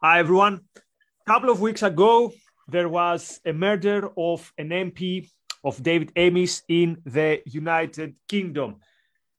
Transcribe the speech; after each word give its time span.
Hi, 0.00 0.20
everyone. 0.20 0.60
A 0.76 0.80
couple 1.26 1.50
of 1.50 1.60
weeks 1.60 1.82
ago, 1.82 2.32
there 2.68 2.88
was 2.88 3.40
a 3.44 3.52
murder 3.52 4.08
of 4.16 4.52
an 4.56 4.68
MP 4.68 5.28
of 5.64 5.82
David 5.82 6.12
Amess 6.14 6.62
in 6.68 6.98
the 7.04 7.42
United 7.46 8.14
Kingdom. 8.28 8.76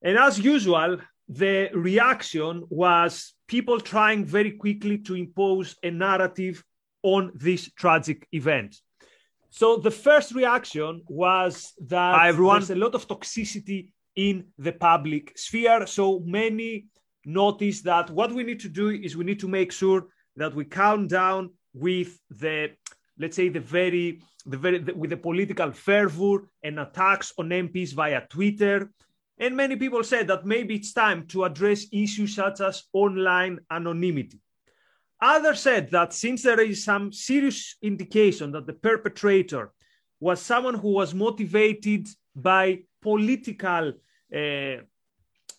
And 0.02 0.18
as 0.18 0.38
usual, 0.38 0.98
the 1.30 1.70
reaction 1.74 2.66
was 2.70 3.36
people 3.48 3.80
trying 3.80 4.26
very 4.26 4.52
quickly 4.52 4.98
to 4.98 5.16
impose 5.16 5.78
a 5.82 5.92
narrative 5.92 6.62
on 7.04 7.32
this 7.36 7.72
tragic 7.78 8.28
event. 8.34 8.76
So 9.52 9.78
the 9.78 9.92
first 9.92 10.36
reaction 10.36 11.04
was 11.08 11.72
that 11.88 12.16
Hi, 12.16 12.28
everyone. 12.28 12.60
there's 12.60 12.72
a 12.72 12.76
lot 12.76 12.96
of 12.96 13.08
toxicity 13.08 13.94
in 14.18 14.48
the 14.58 14.74
public 14.74 15.38
sphere. 15.38 15.88
So 15.88 16.20
many 16.26 16.88
noticed 17.26 17.86
that 17.86 18.10
what 18.10 18.34
we 18.34 18.44
need 18.44 18.60
to 18.60 18.70
do 18.70 18.90
is 18.90 19.16
we 19.16 19.24
need 19.24 19.40
to 19.40 19.48
make 19.48 19.72
sure 19.72 20.08
that 20.36 20.56
we 20.56 20.66
calm 20.66 21.08
down 21.08 21.52
with 21.74 22.20
the 22.30 22.72
let's 23.18 23.36
say 23.36 23.50
the 23.50 23.60
very 23.60 24.22
the 24.46 24.58
very 24.58 24.80
the, 24.80 24.94
with 24.94 25.10
the 25.10 25.18
political 25.18 25.72
fervor 25.72 26.50
and 26.64 26.80
attacks 26.80 27.34
on 27.38 27.50
MPs 27.50 27.94
via 27.94 28.22
Twitter. 28.30 28.92
And 29.38 29.56
many 29.56 29.78
people 29.78 30.04
said 30.04 30.28
that 30.28 30.46
maybe 30.46 30.76
it's 30.76 30.92
time 30.92 31.26
to 31.28 31.46
address 31.46 31.86
issues 31.94 32.36
such 32.36 32.60
as 32.60 32.84
online 32.92 33.60
anonymity. 33.72 34.40
Others 35.22 35.60
said 35.60 35.92
that 35.92 36.14
since 36.14 36.44
there 36.44 36.62
is 36.62 36.84
some 36.84 37.12
serious 37.12 37.76
indication 37.82 38.52
that 38.52 38.68
the 38.68 38.74
perpetrator 38.74 39.72
was 40.20 40.42
someone 40.42 40.76
who 40.76 40.90
was 40.90 41.14
motivated 41.14 42.08
by 42.36 42.80
political, 43.02 43.94
uh, 44.34 44.78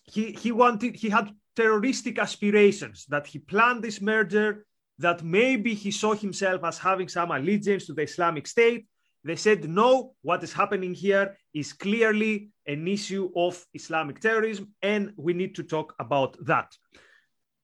he, 0.03 0.31
he 0.31 0.51
wanted, 0.51 0.95
he 0.95 1.09
had 1.09 1.31
terroristic 1.55 2.19
aspirations, 2.19 3.05
that 3.09 3.27
he 3.27 3.39
planned 3.39 3.83
this 3.83 4.01
murder, 4.01 4.65
that 4.99 5.23
maybe 5.23 5.73
he 5.73 5.91
saw 5.91 6.13
himself 6.13 6.63
as 6.63 6.77
having 6.77 7.07
some 7.07 7.31
allegiance 7.31 7.85
to 7.85 7.93
the 7.93 8.03
Islamic 8.03 8.47
State. 8.47 8.87
They 9.23 9.35
said, 9.35 9.69
no, 9.69 10.13
what 10.21 10.43
is 10.43 10.53
happening 10.53 10.93
here 10.93 11.37
is 11.53 11.73
clearly 11.73 12.49
an 12.65 12.87
issue 12.87 13.29
of 13.35 13.63
Islamic 13.73 14.19
terrorism, 14.19 14.73
and 14.81 15.13
we 15.15 15.33
need 15.33 15.55
to 15.55 15.63
talk 15.63 15.93
about 15.99 16.37
that. 16.45 16.75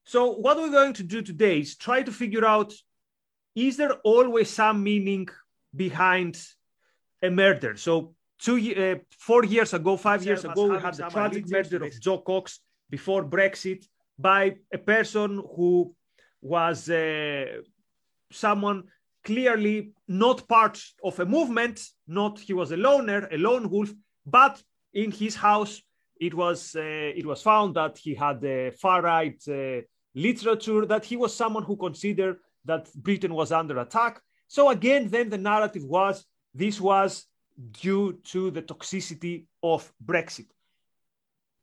So, 0.04 0.32
what 0.32 0.56
we're 0.56 0.70
going 0.70 0.94
to 0.94 1.02
do 1.02 1.20
today 1.20 1.58
is 1.60 1.76
try 1.76 2.02
to 2.02 2.12
figure 2.12 2.44
out 2.44 2.72
is 3.54 3.76
there 3.76 3.94
always 4.04 4.48
some 4.48 4.82
meaning 4.82 5.28
behind 5.74 6.40
a 7.22 7.30
murder? 7.30 7.76
So, 7.76 8.14
two, 8.40 8.56
uh, 8.56 9.02
four 9.18 9.44
years 9.44 9.74
ago, 9.74 9.96
five 9.96 10.24
years 10.24 10.44
ago, 10.44 10.68
we 10.68 10.78
had 10.78 10.94
the 10.94 11.08
tragic 11.08 11.50
murder 11.50 11.84
of 11.84 12.00
Jo 12.00 12.18
Cox 12.18 12.60
before 12.90 13.24
Brexit 13.24 13.84
by 14.18 14.56
a 14.72 14.78
person 14.78 15.42
who 15.56 15.94
was 16.40 16.88
uh, 16.88 17.44
someone 18.30 18.84
clearly 19.24 19.92
not 20.06 20.46
part 20.48 20.80
of 21.02 21.18
a 21.20 21.26
movement, 21.26 21.80
not 22.06 22.38
he 22.38 22.52
was 22.52 22.72
a 22.72 22.76
loner, 22.76 23.28
a 23.30 23.38
lone 23.38 23.68
wolf, 23.68 23.90
but 24.26 24.62
in 24.94 25.10
his 25.10 25.36
house 25.36 25.82
it 26.20 26.34
was 26.34 26.74
uh, 26.76 26.80
it 27.20 27.24
was 27.24 27.42
found 27.42 27.74
that 27.74 27.98
he 27.98 28.14
had 28.14 28.42
a 28.44 28.70
far 28.72 29.02
right 29.02 29.40
uh, 29.48 29.80
literature, 30.14 30.84
that 30.86 31.04
he 31.04 31.16
was 31.16 31.34
someone 31.34 31.62
who 31.62 31.76
considered 31.76 32.36
that 32.64 32.92
Britain 32.94 33.34
was 33.34 33.52
under 33.52 33.78
attack. 33.78 34.20
So 34.48 34.70
again, 34.70 35.08
then 35.08 35.28
the 35.28 35.38
narrative 35.38 35.84
was 35.84 36.24
this 36.54 36.80
was 36.80 37.26
due 37.70 38.20
to 38.24 38.50
the 38.50 38.62
toxicity 38.62 39.46
of 39.62 39.92
Brexit. 40.04 40.46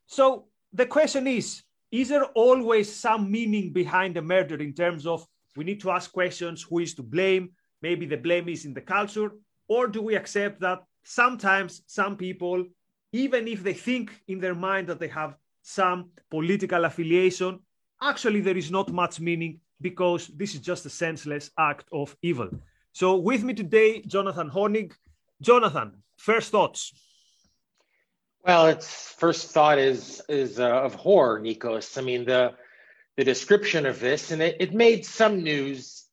So 0.07 0.47
the 0.75 0.85
question 0.85 1.27
is 1.27 1.63
is 1.91 2.09
there 2.09 2.25
always 2.35 2.93
some 2.93 3.31
meaning 3.31 3.71
behind 3.71 4.15
the 4.15 4.21
murder 4.21 4.57
in 4.57 4.73
terms 4.73 5.05
of 5.07 5.25
we 5.55 5.63
need 5.63 5.79
to 5.81 5.91
ask 5.91 6.11
questions 6.11 6.61
who 6.61 6.79
is 6.79 6.93
to 6.95 7.03
blame? 7.03 7.51
Maybe 7.81 8.05
the 8.05 8.17
blame 8.17 8.49
is 8.49 8.65
in 8.65 8.73
the 8.73 8.81
culture, 8.81 9.31
or 9.67 9.87
do 9.87 10.01
we 10.01 10.15
accept 10.15 10.59
that 10.61 10.83
sometimes 11.03 11.83
some 11.85 12.17
people, 12.17 12.65
even 13.13 13.47
if 13.47 13.63
they 13.63 13.73
think 13.73 14.11
in 14.27 14.39
their 14.39 14.55
mind 14.55 14.87
that 14.87 14.99
they 14.99 15.07
have 15.07 15.37
some 15.61 16.09
political 16.29 16.83
affiliation, 16.83 17.59
actually 18.01 18.41
there 18.41 18.57
is 18.57 18.71
not 18.71 18.91
much 18.91 19.19
meaning 19.19 19.59
because 19.79 20.27
this 20.35 20.55
is 20.55 20.61
just 20.61 20.85
a 20.85 20.89
senseless 20.89 21.51
act 21.57 21.87
of 21.93 22.15
evil. 22.21 22.49
So 22.91 23.15
with 23.15 23.43
me 23.43 23.53
today, 23.53 24.01
Jonathan 24.01 24.49
Hoenig. 24.49 24.93
Jonathan, 25.41 26.03
first 26.17 26.51
thoughts. 26.51 26.93
Well, 28.45 28.67
its 28.67 29.13
first 29.17 29.51
thought 29.51 29.79
is 29.79 30.21
is 30.29 30.59
uh, 30.59 30.69
of 30.69 30.95
horror, 30.95 31.39
Nikos. 31.39 31.97
I 31.97 32.01
mean 32.01 32.25
the 32.25 32.53
the 33.17 33.23
description 33.23 33.85
of 33.85 33.99
this, 33.99 34.31
and 34.31 34.41
it, 34.41 34.57
it 34.59 34.73
made 34.73 35.05
some 35.05 35.43
news 35.43 36.05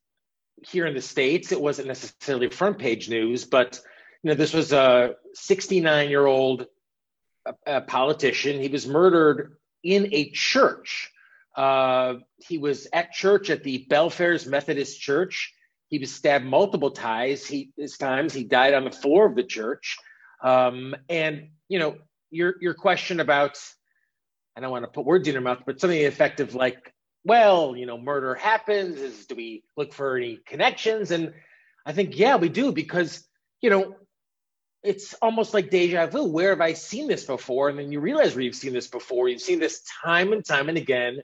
here 0.62 0.86
in 0.86 0.94
the 0.94 1.02
states. 1.02 1.52
It 1.52 1.60
wasn't 1.60 1.88
necessarily 1.88 2.48
front 2.48 2.78
page 2.78 3.08
news, 3.08 3.44
but 3.44 3.80
you 4.22 4.28
know 4.30 4.34
this 4.34 4.54
was 4.54 4.72
a 4.72 5.16
69 5.34 6.08
year 6.08 6.24
old 6.24 6.66
uh, 7.66 7.80
politician. 7.82 8.60
He 8.60 8.68
was 8.68 8.86
murdered 8.86 9.56
in 9.82 10.08
a 10.12 10.30
church 10.30 11.12
uh, 11.54 12.14
he 12.38 12.58
was 12.58 12.86
at 12.92 13.12
church 13.12 13.50
at 13.50 13.62
the 13.62 13.86
Belfairs 13.88 14.46
Methodist 14.46 15.00
Church. 15.00 15.52
He 15.88 15.98
was 15.98 16.14
stabbed 16.14 16.44
multiple 16.44 16.90
times. 16.90 17.46
He 17.46 17.72
times 17.98 18.32
he 18.32 18.44
died 18.44 18.74
on 18.74 18.84
the 18.84 18.90
floor 18.90 19.26
of 19.26 19.34
the 19.34 19.42
church. 19.42 19.98
Um, 20.42 20.94
and 21.08 21.50
you 21.68 21.78
know 21.78 21.96
your 22.32 22.54
your 22.60 22.74
question 22.74 23.20
about 23.20 23.58
I 24.56 24.60
don't 24.60 24.70
want 24.70 24.84
to 24.84 24.90
put 24.90 25.06
words 25.06 25.28
in 25.28 25.34
your 25.34 25.42
mouth, 25.42 25.62
but 25.64 25.80
something 25.80 25.98
effective 25.98 26.54
like, 26.54 26.92
well, 27.24 27.74
you 27.76 27.86
know, 27.86 27.98
murder 27.98 28.34
happens. 28.34 29.00
Is 29.00 29.26
do 29.26 29.34
we 29.34 29.64
look 29.76 29.92
for 29.92 30.16
any 30.16 30.38
connections? 30.46 31.10
And 31.10 31.32
I 31.86 31.92
think 31.92 32.18
yeah, 32.18 32.36
we 32.36 32.48
do 32.48 32.72
because 32.72 33.26
you 33.60 33.70
know 33.70 33.96
it's 34.82 35.14
almost 35.14 35.54
like 35.54 35.70
deja 35.70 36.06
vu. 36.06 36.24
Where 36.24 36.50
have 36.50 36.60
I 36.60 36.72
seen 36.72 37.06
this 37.06 37.24
before? 37.24 37.68
And 37.68 37.78
then 37.78 37.92
you 37.92 38.00
realize 38.00 38.34
where 38.34 38.42
you've 38.42 38.54
seen 38.56 38.72
this 38.72 38.88
before. 38.88 39.28
You've 39.28 39.40
seen 39.40 39.60
this 39.60 39.82
time 40.04 40.32
and 40.32 40.44
time 40.44 40.68
and 40.68 40.78
again 40.78 41.18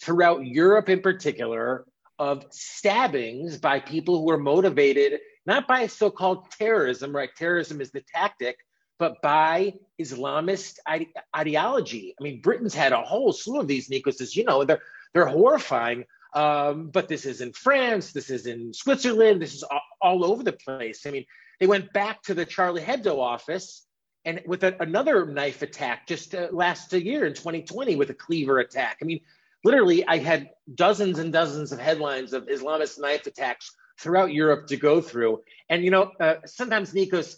throughout 0.00 0.46
Europe 0.46 0.88
in 0.88 1.00
particular 1.00 1.84
of 2.18 2.44
stabbings 2.50 3.58
by 3.58 3.80
people 3.80 4.20
who 4.20 4.30
are 4.30 4.38
motivated 4.38 5.20
not 5.48 5.66
by 5.66 5.86
so 5.86 6.10
called 6.10 6.50
terrorism, 6.50 7.16
right? 7.16 7.30
Terrorism 7.34 7.80
is 7.80 7.90
the 7.90 8.02
tactic, 8.14 8.58
but 8.98 9.22
by 9.22 9.74
Islamist 10.00 10.78
ide- 10.86 11.08
ideology. 11.36 12.14
I 12.18 12.22
mean, 12.22 12.40
Britain's 12.40 12.74
had 12.74 12.92
a 12.92 13.00
whole 13.02 13.32
slew 13.32 13.60
of 13.60 13.68
these, 13.68 13.88
Nikos, 13.88 14.20
as 14.20 14.36
you 14.36 14.44
know, 14.44 14.64
they're, 14.64 14.82
they're 15.14 15.26
horrifying. 15.26 16.04
Um, 16.34 16.88
but 16.88 17.08
this 17.08 17.24
is 17.24 17.40
in 17.40 17.52
France, 17.52 18.12
this 18.12 18.28
is 18.28 18.46
in 18.46 18.74
Switzerland, 18.74 19.40
this 19.40 19.54
is 19.54 19.62
all, 19.62 19.80
all, 20.02 20.24
over 20.24 20.42
the 20.42 20.52
place. 20.52 21.06
I 21.06 21.10
mean, 21.10 21.24
they 21.58 21.66
went 21.66 21.92
back 21.92 22.22
to 22.24 22.34
the 22.34 22.44
Charlie 22.44 22.82
Hebdo 22.82 23.18
office 23.18 23.86
and 24.24 24.42
with 24.46 24.62
a, 24.62 24.76
another 24.80 25.24
knife 25.24 25.62
attack 25.62 26.06
just 26.06 26.34
uh, 26.34 26.48
last 26.52 26.92
year 26.92 27.24
in 27.24 27.32
2020 27.32 27.96
with 27.96 28.10
a 28.10 28.14
cleaver 28.14 28.58
attack. 28.58 28.98
I 29.00 29.06
mean, 29.06 29.20
literally, 29.64 30.06
I 30.06 30.18
had 30.18 30.50
dozens 30.74 31.18
and 31.18 31.32
dozens 31.32 31.72
of 31.72 31.78
headlines 31.78 32.32
of 32.32 32.46
Islamist 32.46 33.00
knife 33.00 33.26
attacks 33.26 33.74
throughout 33.98 34.32
Europe 34.32 34.66
to 34.68 34.76
go 34.76 35.00
through. 35.00 35.42
And, 35.70 35.82
you 35.82 35.90
know, 35.90 36.12
uh, 36.20 36.36
sometimes, 36.44 36.92
Nikos, 36.92 37.36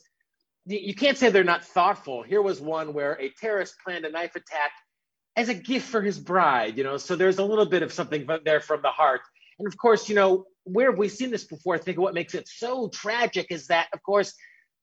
you 0.78 0.94
can't 0.94 1.18
say 1.18 1.30
they're 1.30 1.44
not 1.44 1.64
thoughtful. 1.64 2.22
Here 2.22 2.42
was 2.42 2.60
one 2.60 2.92
where 2.92 3.20
a 3.20 3.30
terrorist 3.40 3.74
planned 3.84 4.04
a 4.04 4.10
knife 4.10 4.36
attack 4.36 4.72
as 5.36 5.48
a 5.48 5.54
gift 5.54 5.88
for 5.88 6.02
his 6.02 6.18
bride, 6.18 6.76
you 6.76 6.84
know, 6.84 6.96
so 6.96 7.16
there's 7.16 7.38
a 7.38 7.44
little 7.44 7.66
bit 7.66 7.82
of 7.82 7.92
something 7.92 8.26
there 8.44 8.60
from 8.60 8.82
the 8.82 8.88
heart. 8.88 9.22
And 9.58 9.66
of 9.66 9.76
course, 9.76 10.08
you 10.08 10.14
know, 10.14 10.44
where 10.64 10.90
have 10.90 10.98
we 10.98 11.08
seen 11.08 11.30
this 11.30 11.44
before? 11.44 11.78
Think 11.78 11.98
what 11.98 12.14
makes 12.14 12.34
it 12.34 12.48
so 12.48 12.88
tragic 12.88 13.46
is 13.50 13.68
that, 13.68 13.88
of 13.92 14.02
course, 14.02 14.34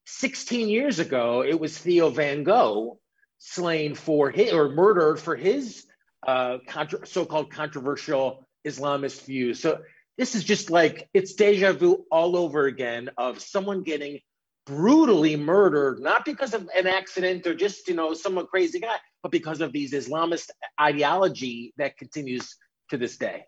16 0.07 0.69
years 0.69 0.99
ago, 0.99 1.43
it 1.43 1.59
was 1.59 1.77
Theo 1.77 2.09
Van 2.09 2.43
Gogh 2.43 2.99
slain 3.39 3.95
for 3.95 4.31
his 4.31 4.53
or 4.53 4.69
murdered 4.69 5.19
for 5.19 5.35
his 5.35 5.85
uh, 6.25 6.57
contra- 6.67 7.05
so-called 7.05 7.51
controversial 7.51 8.47
Islamist 8.65 9.25
views. 9.25 9.59
So 9.59 9.81
this 10.17 10.33
is 10.33 10.43
just 10.43 10.69
like 10.69 11.09
it's 11.13 11.35
deja 11.35 11.73
vu 11.73 12.05
all 12.09 12.35
over 12.35 12.65
again 12.65 13.11
of 13.17 13.39
someone 13.39 13.83
getting 13.83 14.19
brutally 14.67 15.37
murdered, 15.37 15.99
not 15.99 16.25
because 16.25 16.53
of 16.53 16.69
an 16.75 16.85
accident 16.85 17.47
or 17.47 17.55
just 17.55 17.87
you 17.87 17.95
know 17.95 18.13
some 18.13 18.45
crazy 18.47 18.79
guy, 18.79 18.97
but 19.23 19.31
because 19.31 19.61
of 19.61 19.71
these 19.71 19.93
Islamist 19.93 20.49
ideology 20.79 21.73
that 21.77 21.97
continues 21.97 22.55
to 22.89 22.97
this 22.97 23.17
day. 23.17 23.45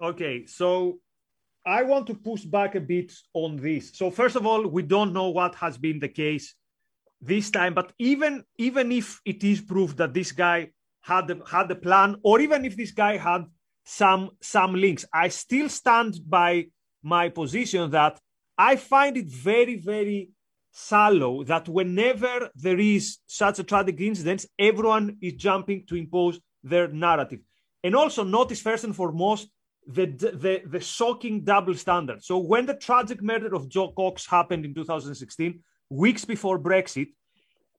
Okay, 0.00 0.46
so 0.46 1.00
I 1.66 1.82
want 1.82 2.06
to 2.06 2.14
push 2.14 2.42
back 2.42 2.74
a 2.74 2.80
bit 2.80 3.12
on 3.34 3.56
this. 3.56 3.90
So 3.94 4.10
first 4.10 4.36
of 4.36 4.46
all, 4.46 4.66
we 4.66 4.82
don't 4.82 5.12
know 5.12 5.30
what 5.30 5.54
has 5.56 5.76
been 5.78 5.98
the 5.98 6.08
case 6.08 6.54
this 7.20 7.50
time, 7.50 7.74
but 7.74 7.92
even 7.98 8.44
even 8.58 8.92
if 8.92 9.20
it 9.24 9.42
is 9.42 9.60
proof 9.62 9.96
that 9.96 10.14
this 10.14 10.30
guy 10.30 10.68
had 11.00 11.40
had 11.50 11.68
the 11.68 11.74
plan, 11.74 12.16
or 12.22 12.38
even 12.40 12.64
if 12.66 12.76
this 12.76 12.92
guy 12.92 13.16
had 13.16 13.46
some 13.84 14.30
some 14.42 14.74
links, 14.74 15.06
I 15.12 15.28
still 15.28 15.68
stand 15.70 16.20
by 16.28 16.66
my 17.02 17.30
position 17.30 17.90
that 17.92 18.20
I 18.58 18.76
find 18.76 19.16
it 19.16 19.26
very 19.26 19.76
very 19.76 20.30
shallow 20.74 21.44
that 21.44 21.68
whenever 21.68 22.50
there 22.54 22.78
is 22.78 23.18
such 23.26 23.58
a 23.58 23.64
tragic 23.64 24.00
incident, 24.00 24.46
everyone 24.58 25.16
is 25.20 25.34
jumping 25.34 25.84
to 25.86 25.96
impose 25.96 26.40
their 26.62 26.88
narrative. 26.88 27.40
And 27.82 27.94
also 27.96 28.24
notice 28.24 28.60
first 28.60 28.84
and 28.84 28.94
foremost 28.94 29.48
the, 29.86 30.06
the, 30.06 30.62
the 30.66 30.80
shocking 30.80 31.42
double 31.44 31.74
standard. 31.74 32.22
So 32.22 32.38
when 32.38 32.66
the 32.66 32.74
tragic 32.74 33.22
murder 33.22 33.54
of 33.54 33.68
Jo 33.68 33.92
Cox 33.92 34.26
happened 34.26 34.64
in 34.64 34.74
2016, 34.74 35.60
weeks 35.90 36.24
before 36.24 36.58
Brexit, 36.58 37.08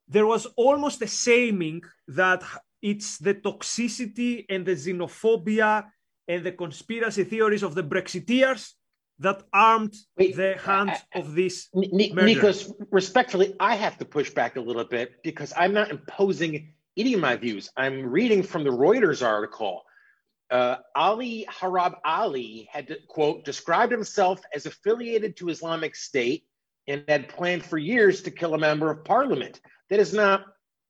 there 0.08 0.26
was 0.26 0.48
almost 0.56 1.02
a 1.04 1.08
shaming 1.08 1.82
that 2.08 2.44
it's 2.82 3.18
the 3.20 3.36
toxicity 3.36 4.46
and 4.50 4.66
the 4.66 4.72
xenophobia 4.72 5.86
and 6.28 6.44
the 6.44 6.52
conspiracy 6.52 7.24
theories 7.24 7.64
of 7.64 7.76
the 7.76 7.84
Brexiteers 7.84 8.74
that 9.20 9.44
armed 9.54 9.96
Wait, 10.18 10.36
the 10.36 10.56
hands 10.58 10.92
uh, 11.14 11.20
of 11.20 11.36
this 11.36 11.70
N- 11.76 11.90
Nikos, 11.92 12.72
respectfully, 12.92 13.54
I 13.60 13.76
have 13.76 13.98
to 13.98 14.06
push 14.06 14.30
back 14.32 14.56
a 14.56 14.62
little 14.62 14.86
bit 14.86 15.22
because 15.24 15.54
I'm 15.56 15.74
not 15.74 15.92
imposing 15.92 16.74
any 16.98 17.14
of 17.14 17.20
my 17.20 17.36
views. 17.36 17.70
I'm 17.78 18.06
reading 18.06 18.44
from 18.44 18.64
the 18.64 18.70
Reuters 18.70 19.26
article. 19.26 19.84
Uh, 20.50 20.78
Ali 20.96 21.46
Harbi 21.50 21.96
Ali 22.04 22.70
had, 22.72 22.88
to, 22.88 22.98
quote, 23.08 23.46
described 23.46 23.92
himself 23.92 24.42
as 24.54 24.66
affiliated 24.66 25.38
to 25.38 25.50
Islamic 25.50 25.96
State 25.96 26.46
and 26.88 27.04
had 27.08 27.30
planned 27.30 27.64
for 27.64 27.78
years 27.78 28.24
to 28.24 28.32
kill 28.32 28.56
a 28.56 28.58
member 28.58 28.90
of 28.90 29.06
parliament. 29.06 29.62
That 29.90 30.00
is 30.00 30.14
not 30.14 30.46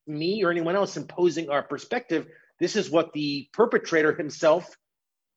me 0.08 0.44
or 0.44 0.52
anyone 0.52 0.76
else 0.76 0.98
imposing 0.98 1.50
our 1.50 1.62
perspective. 1.62 2.28
This 2.60 2.76
is 2.76 2.90
what 2.90 3.12
the 3.14 3.50
perpetrator 3.54 4.14
himself 4.14 4.78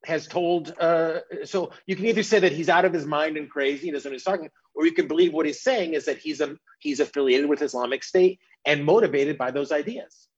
has 0.05 0.27
told. 0.27 0.75
Uh, 0.79 1.21
so 1.45 1.73
you 1.87 1.97
can 1.97 2.07
either 2.07 2.23
say 2.23 2.39
that 2.39 2.53
he's 2.53 2.69
out 2.69 2.85
of 2.85 2.93
his 2.93 3.07
mind 3.07 3.37
and 3.37 3.49
crazy, 3.49 3.87
he 3.87 3.91
doesn't 3.91 4.09
know 4.09 4.13
what 4.13 4.17
he's 4.17 4.25
talking, 4.25 4.51
or 4.75 4.87
you 4.87 4.93
can 4.93 5.09
believe 5.09 5.33
what 5.33 5.47
he's 5.47 5.63
saying 5.63 5.95
is 5.95 6.07
that 6.07 6.19
he's 6.19 6.41
a, 6.41 6.57
he's 6.81 7.01
affiliated 7.01 7.49
with 7.49 7.63
Islamic 7.63 8.03
State 8.03 8.41
and 8.65 8.85
motivated 8.85 9.39
by 9.39 9.51
those 9.51 9.73
ideas. 9.73 10.29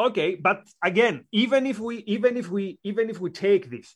Okay, 0.00 0.34
but 0.34 0.62
again, 0.82 1.26
even 1.32 1.66
if 1.66 1.78
we 1.78 1.98
even 1.98 2.36
if 2.36 2.50
we 2.50 2.78
even 2.82 3.10
if 3.10 3.20
we 3.20 3.30
take 3.30 3.70
this, 3.70 3.94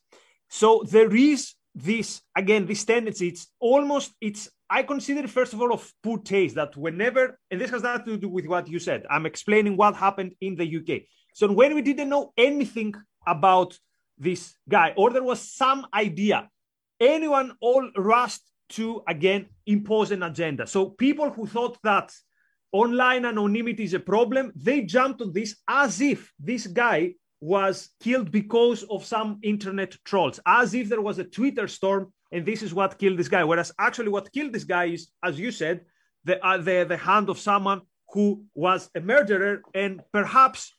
so 0.49 0.85
there 0.89 1.15
is 1.15 1.55
this 1.75 2.23
again 2.37 2.67
this 2.67 2.85
tendency. 2.85 3.29
It's 3.29 3.49
almost 3.61 4.13
it's 4.21 4.49
I 4.69 4.83
consider 4.83 5.27
first 5.29 5.53
of 5.53 5.61
all 5.61 5.73
of 5.73 5.93
poor 6.03 6.19
taste 6.19 6.57
that 6.57 6.77
whenever 6.77 7.39
and 7.51 7.61
this 7.61 7.71
has 7.71 7.83
nothing 7.83 8.15
to 8.15 8.17
do 8.19 8.29
with 8.29 8.47
what 8.47 8.69
you 8.69 8.79
said. 8.79 9.07
I'm 9.11 9.27
explaining 9.27 9.77
what 9.77 9.97
happened 9.97 10.35
in 10.41 10.57
the 10.57 10.77
UK. 10.77 11.03
So 11.35 11.51
when 11.53 11.75
we 11.75 11.83
didn't 11.83 12.09
know 12.09 12.33
anything 12.37 12.95
about 13.27 13.79
this 14.19 14.55
guy, 14.69 14.95
or 14.97 15.11
there 15.11 15.23
was 15.23 15.41
some 15.41 15.87
idea. 15.93 16.49
Anyone 17.01 17.53
all 17.61 17.91
rushed 17.97 18.43
to 18.71 19.03
again 19.07 19.47
impose 19.67 20.11
an 20.11 20.23
agenda. 20.23 20.67
So 20.67 20.91
people 20.91 21.31
who 21.31 21.47
thought 21.47 21.79
that 21.83 22.13
online 22.73 23.25
anonymity 23.25 23.85
is 23.85 23.95
a 23.95 24.01
problem, 24.01 24.53
they 24.57 24.83
jumped 24.83 25.23
on 25.23 25.33
this 25.33 25.57
as 25.69 26.01
if 26.01 26.33
this 26.39 26.67
guy 26.67 27.15
was 27.41 27.91
killed 28.01 28.31
because 28.33 28.83
of 28.85 29.05
some 29.05 29.39
internet 29.43 29.95
trolls, 30.05 30.41
as 30.47 30.75
if 30.75 30.89
there 30.89 31.03
was 31.03 31.19
a 31.19 31.25
Twitter 31.25 31.69
storm 31.69 32.13
and 32.33 32.45
this 32.45 32.63
is 32.63 32.75
what 32.75 32.99
killed 32.99 33.19
this 33.19 33.29
guy. 33.29 33.45
Whereas 33.45 33.73
actually, 33.79 34.09
what 34.09 34.33
killed 34.33 34.53
this 34.53 34.65
guy 34.65 34.87
is, 34.87 35.09
as 35.23 35.39
you 35.39 35.51
said, 35.51 35.83
the 36.25 36.45
uh, 36.45 36.59
the, 36.59 36.85
the 36.89 36.97
hand 36.97 37.29
of 37.29 37.39
someone 37.39 37.83
who 38.13 38.45
was 38.55 38.91
a 38.95 39.01
murderer, 39.01 39.63
and 39.75 40.03
perhaps 40.13 40.73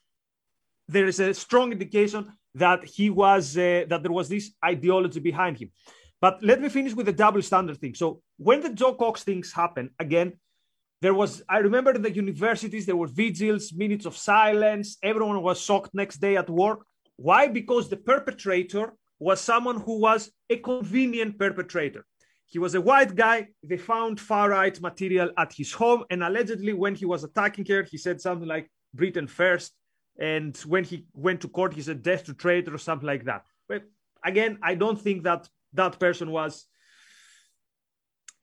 there 0.87 1.07
is 1.07 1.19
a 1.19 1.33
strong 1.33 1.71
indication 1.71 2.31
that 2.57 2.83
he 2.85 3.09
was 3.09 3.57
uh, 3.57 3.85
that 3.89 4.01
there 4.03 4.11
was 4.11 4.29
this 4.29 4.51
ideology 4.63 5.19
behind 5.19 5.57
him. 5.57 5.71
But 6.19 6.41
let 6.41 6.59
me 6.61 6.69
finish 6.69 6.93
with 6.93 7.05
the 7.05 7.13
double 7.13 7.41
standard 7.41 7.77
thing. 7.77 7.93
So 7.93 8.21
when 8.37 8.61
the 8.61 8.73
Jo 8.73 8.93
Cox 8.93 9.23
things 9.23 9.51
happened, 9.51 9.91
again, 9.99 10.33
there 11.01 11.13
was 11.13 11.43
I 11.47 11.59
remember 11.59 11.91
in 11.91 12.01
the 12.01 12.11
universities 12.11 12.85
there 12.85 12.95
were 12.95 13.07
vigils, 13.07 13.73
minutes 13.73 14.05
of 14.05 14.17
silence. 14.17 14.97
Everyone 15.03 15.41
was 15.41 15.61
shocked 15.61 15.93
next 15.93 16.17
day 16.17 16.35
at 16.37 16.49
work. 16.49 16.79
Why? 17.17 17.47
Because 17.47 17.89
the 17.89 17.97
perpetrator 17.97 18.93
was 19.19 19.41
someone 19.41 19.79
who 19.81 19.99
was 19.99 20.31
a 20.49 20.57
convenient 20.57 21.37
perpetrator. 21.37 22.05
He 22.45 22.59
was 22.59 22.75
a 22.75 22.81
white 22.81 23.13
guy. 23.15 23.47
They 23.63 23.77
found 23.77 24.19
far 24.19 24.49
right 24.51 24.79
material 24.81 25.29
at 25.37 25.53
his 25.53 25.73
home, 25.73 26.05
and 26.09 26.23
allegedly, 26.23 26.73
when 26.73 26.95
he 26.95 27.05
was 27.05 27.23
attacking 27.23 27.65
her, 27.65 27.83
he 27.83 27.97
said 27.97 28.21
something 28.21 28.47
like 28.47 28.71
"Britain 28.93 29.27
first 29.27 29.73
and 30.19 30.57
when 30.57 30.83
he 30.83 31.05
went 31.13 31.41
to 31.41 31.47
court, 31.47 31.73
he 31.73 31.81
said 31.81 32.01
death 32.01 32.25
to 32.25 32.33
traitor 32.33 32.73
or 32.73 32.77
something 32.79 33.07
like 33.07 33.25
that. 33.25 33.45
But 33.67 33.83
again, 34.23 34.57
I 34.61 34.75
don't 34.75 34.99
think 34.99 35.23
that 35.23 35.47
that 35.73 35.99
person 35.99 36.31
was 36.31 36.65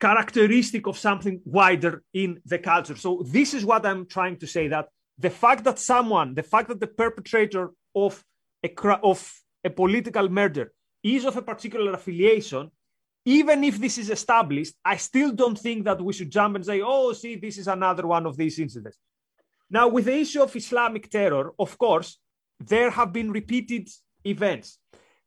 characteristic 0.01 0.87
of 0.87 0.99
something 0.99 1.41
wider 1.45 2.03
in 2.13 2.41
the 2.45 2.59
culture. 2.59 2.97
So 2.97 3.25
this 3.27 3.55
is 3.55 3.65
what 3.65 3.87
I'm 3.87 4.07
trying 4.07 4.37
to 4.39 4.47
say 4.47 4.69
that 4.69 4.89
the 5.19 5.31
fact 5.31 5.65
that 5.65 5.79
someone, 5.79 6.35
the 6.35 6.43
fact 6.43 6.69
that 6.69 6.81
the 6.81 6.87
perpetrator 6.87 7.71
of 7.95 8.23
a 8.65 8.71
of 9.03 9.33
a 9.65 9.71
political 9.71 10.29
murder 10.29 10.73
is 11.03 11.25
of 11.25 11.37
a 11.37 11.43
particular 11.43 11.93
affiliation, 11.93 12.71
even 13.25 13.65
if 13.65 13.79
this 13.79 13.97
is 13.99 14.11
established, 14.11 14.75
I 14.85 14.97
still 14.97 15.33
don't 15.33 15.59
think 15.59 15.85
that 15.85 16.01
we 16.01 16.13
should 16.13 16.31
jump 16.31 16.57
and 16.57 16.65
say, 16.65 16.81
"Oh, 16.83 17.13
see, 17.13 17.37
this 17.37 17.59
is 17.59 17.69
another 17.69 18.07
one 18.07 18.27
of 18.27 18.37
these 18.37 18.59
incidents." 18.59 18.99
Now, 19.75 19.89
with 19.89 20.05
the 20.05 20.21
issue 20.25 20.41
of 20.41 20.55
Islamic 20.55 21.11
terror, 21.11 21.53
of 21.59 21.77
course, 21.79 22.19
there 22.61 22.91
have 22.91 23.13
been 23.13 23.33
repeated 23.33 23.89
events. 24.25 24.79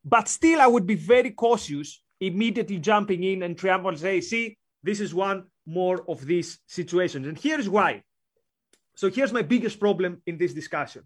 But 0.06 0.30
still, 0.30 0.62
I 0.62 0.68
would 0.68 0.88
be 0.88 0.96
very 1.16 1.32
cautious 1.32 2.02
immediately 2.22 2.80
jumping 2.80 3.24
in 3.32 3.44
and 3.44 3.58
triumphantly 3.58 4.00
say, 4.00 4.22
see, 4.22 4.58
this 4.82 5.02
is 5.02 5.14
one 5.14 5.40
more 5.66 6.00
of 6.08 6.26
these 6.26 6.60
situations. 6.66 7.28
And 7.28 7.38
here's 7.38 7.68
why. 7.68 8.04
So 8.96 9.10
here's 9.10 9.34
my 9.34 9.42
biggest 9.42 9.82
problem 9.82 10.22
in 10.26 10.38
this 10.38 10.54
discussion. 10.54 11.04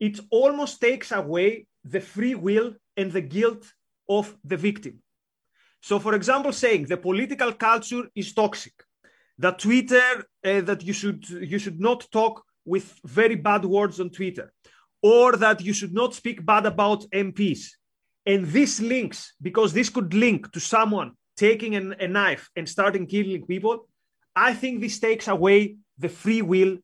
It 0.00 0.18
almost 0.30 0.80
takes 0.80 1.12
away 1.12 1.66
the 1.84 2.00
free 2.00 2.34
will 2.34 2.68
and 2.96 3.12
the 3.12 3.26
guilt 3.36 3.70
of 4.08 4.34
the 4.44 4.56
victim. 4.56 5.02
So, 5.82 5.98
for 5.98 6.14
example, 6.14 6.54
saying 6.54 6.86
the 6.86 6.96
political 6.96 7.52
culture 7.52 8.04
is 8.14 8.32
toxic, 8.32 8.76
that 9.36 9.58
Twitter, 9.58 10.24
uh, 10.42 10.62
that 10.62 10.82
you 10.82 10.94
should 10.94 11.28
you 11.28 11.58
should 11.58 11.78
not 11.78 12.08
talk 12.10 12.42
with 12.64 12.98
very 13.04 13.34
bad 13.34 13.64
words 13.64 14.00
on 14.00 14.10
Twitter, 14.10 14.52
or 15.02 15.36
that 15.36 15.60
you 15.60 15.72
should 15.72 15.92
not 15.92 16.14
speak 16.14 16.44
bad 16.44 16.66
about 16.66 17.04
MPs. 17.10 17.68
And 18.24 18.46
this 18.46 18.80
links, 18.80 19.34
because 19.42 19.72
this 19.72 19.88
could 19.88 20.14
link 20.14 20.52
to 20.52 20.60
someone 20.60 21.12
taking 21.36 21.74
an, 21.74 21.94
a 21.98 22.06
knife 22.06 22.50
and 22.56 22.68
starting 22.68 23.06
killing 23.06 23.46
people. 23.46 23.88
I 24.36 24.54
think 24.54 24.80
this 24.80 25.00
takes 25.00 25.28
away 25.28 25.76
the 25.98 26.08
free 26.08 26.42
will 26.42 26.78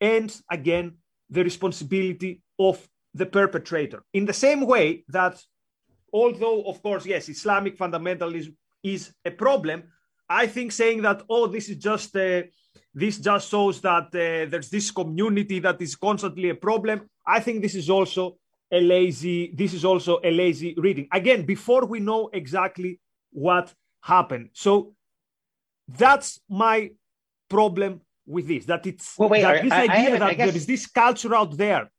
and, 0.00 0.34
again, 0.50 0.96
the 1.28 1.44
responsibility 1.44 2.42
of 2.58 2.86
the 3.14 3.26
perpetrator. 3.26 4.02
In 4.12 4.24
the 4.26 4.32
same 4.32 4.62
way 4.66 5.04
that, 5.08 5.40
although, 6.12 6.62
of 6.62 6.82
course, 6.82 7.06
yes, 7.06 7.28
Islamic 7.28 7.78
fundamentalism 7.78 8.54
is 8.82 9.12
a 9.24 9.30
problem, 9.30 9.84
I 10.28 10.46
think 10.46 10.72
saying 10.72 11.02
that, 11.02 11.22
oh, 11.28 11.46
this 11.46 11.68
is 11.68 11.76
just 11.76 12.14
a 12.16 12.50
this 12.94 13.18
just 13.18 13.50
shows 13.50 13.80
that 13.80 14.06
uh, 14.06 14.50
there's 14.50 14.68
this 14.68 14.90
community 14.90 15.58
that 15.60 15.80
is 15.80 15.96
constantly 15.96 16.50
a 16.50 16.54
problem. 16.54 17.08
I 17.26 17.40
think 17.40 17.62
this 17.62 17.74
is 17.74 17.88
also 17.88 18.36
a 18.72 18.80
lazy. 18.80 19.52
This 19.54 19.74
is 19.74 19.84
also 19.84 20.20
a 20.22 20.30
lazy 20.30 20.74
reading. 20.76 21.08
Again, 21.12 21.44
before 21.44 21.86
we 21.86 22.00
know 22.00 22.30
exactly 22.32 23.00
what 23.32 23.72
happened. 24.02 24.50
So 24.52 24.94
that's 25.88 26.40
my 26.48 26.90
problem 27.48 28.00
with 28.26 28.48
this. 28.48 28.64
That 28.66 28.86
it's 28.86 29.18
well, 29.18 29.28
wait, 29.28 29.42
that 29.42 29.62
this 29.62 29.72
I, 29.72 29.82
idea 29.82 30.14
I 30.14 30.18
that 30.18 30.36
guess... 30.36 30.46
there 30.48 30.56
is 30.56 30.66
this 30.66 30.86
culture 30.86 31.34
out 31.34 31.56
there, 31.56 31.90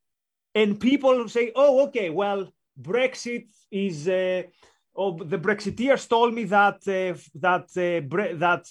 and 0.55 0.79
people 0.79 1.27
say, 1.27 1.51
"Oh, 1.55 1.85
okay, 1.87 2.09
well, 2.09 2.51
Brexit 2.79 3.47
is." 3.71 4.07
Uh, 4.07 4.43
oh, 4.95 5.17
the 5.17 5.37
Brexiteers 5.37 6.07
told 6.07 6.33
me 6.33 6.45
that 6.45 6.75
uh, 6.87 7.17
that 7.35 7.67
uh, 7.77 8.01
bre- 8.07 8.35
that 8.35 8.65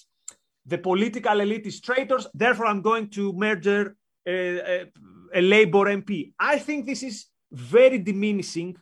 the 0.67 0.79
political 0.79 1.40
elite 1.40 1.67
is 1.67 1.81
traitors, 1.81 2.26
therefore 2.35 2.67
I'm 2.67 2.83
going 2.83 3.09
to 3.11 3.33
murder 3.33 3.97
a, 4.26 4.59
a, 4.59 4.87
a 5.35 5.40
Labour 5.40 5.87
MP. 5.87 6.33
I 6.38 6.59
think 6.59 6.87
this 6.87 7.02
is 7.02 7.26
very 7.50 7.99
diminishing, 7.99 8.76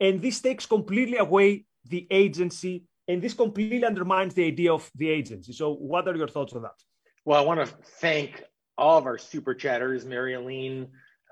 and 0.00 0.20
this 0.20 0.40
takes 0.40 0.66
completely 0.66 1.18
away 1.18 1.64
the 1.88 2.06
agency, 2.10 2.84
and 3.08 3.20
this 3.20 3.34
completely 3.34 3.84
undermines 3.84 4.34
the 4.34 4.44
idea 4.44 4.72
of 4.72 4.88
the 4.94 5.08
agency. 5.08 5.52
So, 5.52 5.74
what 5.74 6.06
are 6.06 6.16
your 6.16 6.28
thoughts 6.28 6.52
on 6.52 6.62
that? 6.62 6.80
Well, 7.24 7.40
I 7.40 7.44
want 7.44 7.60
to 7.60 7.74
thank 8.00 8.42
all 8.78 8.98
of 8.98 9.06
our 9.06 9.18
super 9.18 9.54
chatters, 9.54 10.04
Mary. 10.04 10.34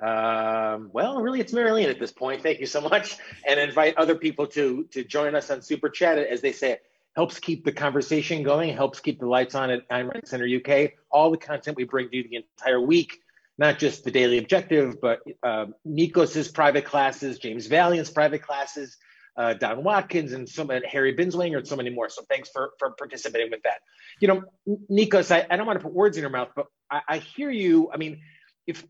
Um, 0.02 0.90
well, 0.92 1.20
really, 1.20 1.40
it's 1.40 1.52
Mary 1.52 1.84
at 1.84 1.98
this 1.98 2.12
point. 2.12 2.42
Thank 2.42 2.60
you 2.60 2.66
so 2.66 2.80
much, 2.80 3.18
and 3.46 3.60
invite 3.60 3.96
other 3.96 4.14
people 4.14 4.46
to 4.48 4.84
to 4.92 5.04
join 5.04 5.34
us 5.34 5.50
on 5.50 5.62
Super 5.62 5.88
Chat. 5.88 6.18
As 6.18 6.40
they 6.40 6.52
say, 6.52 6.78
helps 7.16 7.38
keep 7.38 7.64
the 7.64 7.72
conversation 7.72 8.42
going, 8.42 8.74
helps 8.74 9.00
keep 9.00 9.18
the 9.18 9.26
lights 9.26 9.54
on 9.54 9.70
at 9.70 9.88
Ayn 9.88 10.12
Rand 10.12 10.26
Center 10.26 10.46
UK. 10.46 10.92
All 11.10 11.30
the 11.30 11.36
content 11.36 11.76
we 11.76 11.84
bring 11.84 12.08
you 12.12 12.22
the 12.22 12.36
entire 12.36 12.80
week, 12.80 13.20
not 13.58 13.78
just 13.78 14.04
the 14.04 14.10
daily 14.10 14.38
objective, 14.38 15.00
but 15.00 15.20
uh, 15.42 15.66
Nikos's 15.86 16.48
private 16.48 16.84
classes, 16.84 17.38
James 17.38 17.66
Valliant's 17.66 18.10
private 18.10 18.42
classes, 18.42 18.96
uh, 19.36 19.54
Don 19.54 19.82
Watkins, 19.82 20.32
and 20.32 20.48
so 20.48 20.64
many, 20.64 20.86
Harry 20.86 21.14
Binswanger, 21.14 21.58
and 21.58 21.66
so 21.66 21.76
many 21.76 21.90
more. 21.90 22.08
So 22.08 22.22
thanks 22.28 22.48
for 22.50 22.72
for 22.78 22.90
participating 22.92 23.50
with 23.50 23.62
that. 23.62 23.80
You 24.20 24.28
know, 24.28 24.42
Nikos, 24.90 25.30
I, 25.30 25.46
I 25.50 25.56
don't 25.56 25.66
want 25.66 25.78
to 25.78 25.84
put 25.84 25.92
words 25.92 26.16
in 26.16 26.22
your 26.22 26.30
mouth, 26.30 26.50
but 26.54 26.66
I, 26.90 27.00
I 27.08 27.18
hear 27.18 27.50
you. 27.50 27.90
I 27.92 27.96
mean, 27.96 28.20
if 28.66 28.84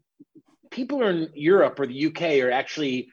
people 0.71 1.03
are 1.03 1.11
in 1.11 1.31
Europe 1.35 1.79
or 1.81 1.87
the 1.87 2.07
UK 2.07 2.23
are 2.45 2.50
actually 2.50 3.11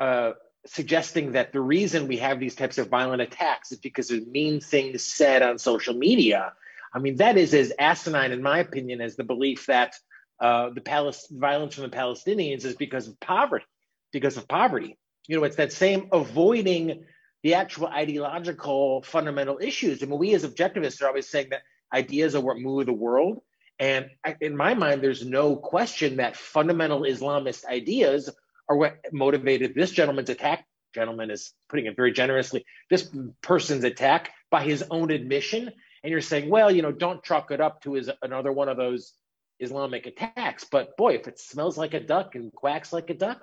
uh, 0.00 0.32
suggesting 0.66 1.32
that 1.32 1.52
the 1.52 1.60
reason 1.60 2.08
we 2.08 2.18
have 2.18 2.40
these 2.40 2.54
types 2.54 2.78
of 2.78 2.88
violent 2.88 3.22
attacks 3.22 3.72
is 3.72 3.78
because 3.78 4.10
of 4.10 4.26
mean 4.26 4.60
things 4.60 5.02
said 5.02 5.42
on 5.42 5.58
social 5.58 5.94
media. 5.94 6.52
I 6.92 6.98
mean, 6.98 7.16
that 7.16 7.36
is 7.36 7.54
as 7.54 7.72
asinine, 7.78 8.32
in 8.32 8.42
my 8.42 8.58
opinion, 8.58 9.00
as 9.00 9.16
the 9.16 9.24
belief 9.24 9.66
that 9.66 9.94
uh, 10.40 10.70
the 10.70 10.80
Palest- 10.80 11.30
violence 11.30 11.74
from 11.74 11.84
the 11.84 11.96
Palestinians 11.96 12.64
is 12.64 12.74
because 12.74 13.08
of 13.08 13.18
poverty, 13.20 13.66
because 14.12 14.36
of 14.36 14.48
poverty. 14.48 14.98
You 15.28 15.36
know, 15.36 15.44
it's 15.44 15.56
that 15.56 15.72
same 15.72 16.08
avoiding 16.12 17.04
the 17.42 17.54
actual 17.54 17.86
ideological 17.88 19.02
fundamental 19.02 19.58
issues. 19.60 20.02
I 20.02 20.06
mean, 20.06 20.18
we 20.18 20.34
as 20.34 20.44
objectivists 20.44 21.02
are 21.02 21.08
always 21.08 21.28
saying 21.28 21.48
that 21.50 21.62
ideas 21.92 22.34
are 22.34 22.40
what 22.40 22.58
move 22.58 22.86
the 22.86 22.92
world. 22.92 23.42
And 23.78 24.06
in 24.40 24.56
my 24.56 24.74
mind, 24.74 25.02
there's 25.02 25.24
no 25.24 25.56
question 25.56 26.16
that 26.16 26.36
fundamental 26.36 27.02
Islamist 27.02 27.64
ideas 27.66 28.30
are 28.68 28.76
what 28.76 28.96
motivated 29.12 29.74
this 29.74 29.90
gentleman's 29.90 30.30
attack. 30.30 30.66
Gentleman 30.94 31.30
is 31.30 31.52
putting 31.68 31.86
it 31.86 31.96
very 31.96 32.12
generously. 32.12 32.64
This 32.88 33.10
person's 33.42 33.84
attack 33.84 34.30
by 34.50 34.62
his 34.62 34.84
own 34.90 35.10
admission, 35.10 35.70
and 36.02 36.10
you're 36.10 36.20
saying, 36.20 36.48
well, 36.48 36.70
you 36.70 36.82
know, 36.82 36.92
don't 36.92 37.22
chalk 37.22 37.50
it 37.50 37.60
up 37.60 37.82
to 37.82 37.94
his 37.94 38.10
another 38.22 38.52
one 38.52 38.68
of 38.68 38.76
those 38.76 39.12
Islamic 39.58 40.06
attacks. 40.06 40.64
But 40.64 40.96
boy, 40.96 41.14
if 41.14 41.28
it 41.28 41.38
smells 41.38 41.76
like 41.76 41.94
a 41.94 42.00
duck 42.00 42.34
and 42.34 42.52
quacks 42.52 42.92
like 42.92 43.10
a 43.10 43.14
duck, 43.14 43.40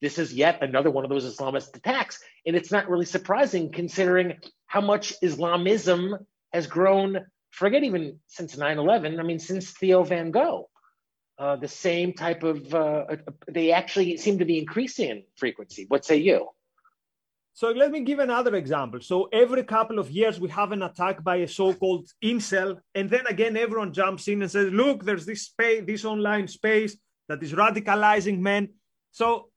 this 0.00 0.18
is 0.18 0.32
yet 0.32 0.62
another 0.62 0.90
one 0.90 1.04
of 1.04 1.10
those 1.10 1.24
Islamist 1.24 1.76
attacks. 1.76 2.20
And 2.46 2.56
it's 2.56 2.70
not 2.70 2.88
really 2.88 3.04
surprising 3.04 3.72
considering 3.72 4.38
how 4.66 4.80
much 4.80 5.14
Islamism 5.22 6.16
has 6.52 6.66
grown, 6.66 7.26
forget 7.50 7.82
even 7.82 8.20
since 8.26 8.56
9 8.56 8.78
11, 8.78 9.18
I 9.18 9.22
mean, 9.22 9.38
since 9.38 9.72
Theo 9.72 10.02
Van 10.04 10.30
Gogh. 10.30 10.68
Uh, 11.38 11.54
the 11.54 11.68
same 11.68 12.12
type 12.12 12.42
of, 12.42 12.74
uh, 12.74 13.04
they 13.46 13.70
actually 13.70 14.16
seem 14.16 14.38
to 14.38 14.44
be 14.44 14.58
increasing 14.58 15.10
in 15.10 15.22
frequency. 15.36 15.84
What 15.86 16.04
say 16.04 16.16
you? 16.16 16.48
So 17.54 17.70
let 17.70 17.90
me 17.92 18.00
give 18.00 18.18
another 18.18 18.56
example. 18.56 19.00
So 19.00 19.28
every 19.32 19.62
couple 19.62 19.98
of 19.98 20.10
years, 20.10 20.40
we 20.40 20.48
have 20.48 20.72
an 20.72 20.82
attack 20.82 21.22
by 21.22 21.36
a 21.36 21.48
so-called 21.48 22.08
incel, 22.22 22.78
and 22.94 23.08
then 23.08 23.26
again, 23.26 23.56
everyone 23.56 23.92
jumps 23.92 24.28
in 24.28 24.42
and 24.42 24.50
says, 24.50 24.72
"Look, 24.72 25.04
there's 25.04 25.26
this 25.26 25.42
space, 25.42 25.84
this 25.86 26.04
online 26.04 26.48
space 26.48 26.96
that 27.28 27.42
is 27.42 27.52
radicalizing 27.52 28.38
men." 28.38 28.74
So 29.10 29.50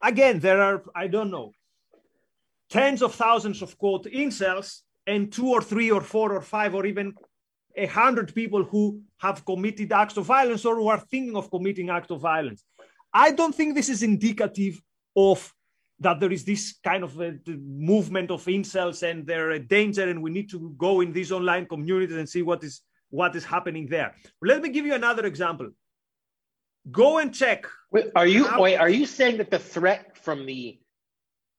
again, 0.00 0.40
there 0.40 0.60
are 0.60 0.82
I 0.94 1.06
don't 1.06 1.30
know 1.30 1.52
tens 2.70 3.02
of 3.02 3.14
thousands 3.14 3.62
of 3.62 3.78
quote 3.78 4.04
incels, 4.04 4.82
and 5.06 5.32
two 5.32 5.48
or 5.48 5.62
three 5.62 5.90
or 5.90 6.00
four 6.00 6.32
or 6.32 6.42
five 6.42 6.74
or 6.74 6.86
even 6.86 7.14
a 7.76 7.86
hundred 7.86 8.34
people 8.34 8.62
who 8.64 9.02
have 9.18 9.44
committed 9.44 9.92
acts 9.92 10.16
of 10.16 10.26
violence 10.26 10.64
or 10.64 10.76
who 10.76 10.88
are 10.88 11.00
thinking 11.00 11.36
of 11.36 11.50
committing 11.50 11.90
acts 11.90 12.10
of 12.10 12.20
violence. 12.20 12.64
I 13.12 13.32
don't 13.32 13.54
think 13.54 13.74
this 13.74 13.88
is 13.88 14.02
indicative 14.02 14.80
of 15.16 15.52
that 16.00 16.20
there 16.20 16.32
is 16.32 16.44
this 16.44 16.76
kind 16.84 17.02
of 17.02 17.18
uh, 17.20 17.32
a 17.46 17.52
movement 17.56 18.30
of 18.30 18.44
incels 18.44 19.02
and 19.08 19.26
they're 19.26 19.52
a 19.52 19.56
uh, 19.56 19.62
danger 19.66 20.08
and 20.08 20.22
we 20.22 20.30
need 20.30 20.48
to 20.50 20.72
go 20.78 21.00
in 21.00 21.12
these 21.12 21.32
online 21.32 21.66
communities 21.66 22.16
and 22.16 22.28
see 22.28 22.42
what 22.42 22.62
is 22.62 22.82
what 23.10 23.34
is 23.34 23.44
happening 23.44 23.86
there. 23.88 24.14
Let 24.42 24.62
me 24.62 24.68
give 24.68 24.86
you 24.86 24.94
another 24.94 25.26
example. 25.26 25.70
Go 26.90 27.18
and 27.18 27.34
check. 27.34 27.66
Wait, 27.90 28.06
are 28.14 28.26
you 28.26 28.46
how, 28.46 28.62
wait, 28.62 28.76
are 28.76 28.88
you 28.88 29.06
saying 29.06 29.38
that 29.38 29.50
the 29.50 29.58
threat 29.58 30.16
from 30.18 30.46
the 30.46 30.78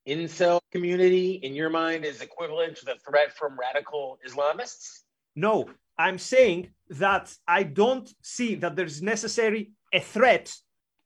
incel 0.07 0.59
community 0.71 1.31
in 1.43 1.53
your 1.53 1.69
mind 1.69 2.05
is 2.05 2.21
equivalent 2.21 2.77
to 2.77 2.85
the 2.85 2.95
threat 3.05 3.35
from 3.35 3.57
radical 3.59 4.19
Islamists? 4.27 5.01
No, 5.35 5.69
I'm 5.99 6.17
saying 6.17 6.69
that 7.03 7.25
I 7.47 7.63
don't 7.63 8.09
see 8.21 8.55
that 8.55 8.75
there's 8.75 9.01
necessary 9.01 9.71
a 9.93 9.99
threat 9.99 10.51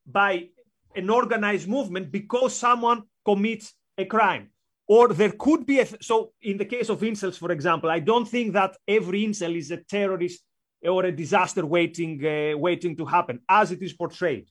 by 0.05 0.49
an 0.95 1.09
organized 1.09 1.67
movement 1.67 2.11
because 2.11 2.55
someone 2.55 3.03
commits 3.25 3.73
a 3.97 4.05
crime. 4.05 4.49
Or 4.87 5.07
there 5.07 5.31
could 5.31 5.65
be 5.65 5.79
a, 5.79 5.85
th- 5.85 6.03
so 6.03 6.33
in 6.41 6.57
the 6.57 6.65
case 6.65 6.89
of 6.89 6.99
incels, 7.01 7.37
for 7.37 7.51
example, 7.51 7.89
I 7.89 7.99
don't 7.99 8.27
think 8.27 8.53
that 8.53 8.77
every 8.87 9.23
incel 9.25 9.55
is 9.57 9.71
a 9.71 9.77
terrorist 9.77 10.43
or 10.83 11.05
a 11.05 11.11
disaster 11.11 11.65
waiting 11.65 12.13
uh, 12.25 12.57
waiting 12.57 12.95
to 12.97 13.05
happen 13.05 13.39
as 13.49 13.71
it 13.71 13.81
is 13.81 13.93
portrayed. 13.93 14.47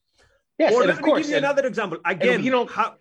Yes, 0.59 0.73
or 0.73 0.81
let 0.81 0.91
of 0.91 0.97
me 0.97 1.03
course, 1.03 1.23
give 1.23 1.31
you 1.31 1.37
another 1.37 1.67
example. 1.67 1.99
Again, 2.05 2.43
you 2.43 2.51
know, 2.51 2.67
how, 2.67 2.95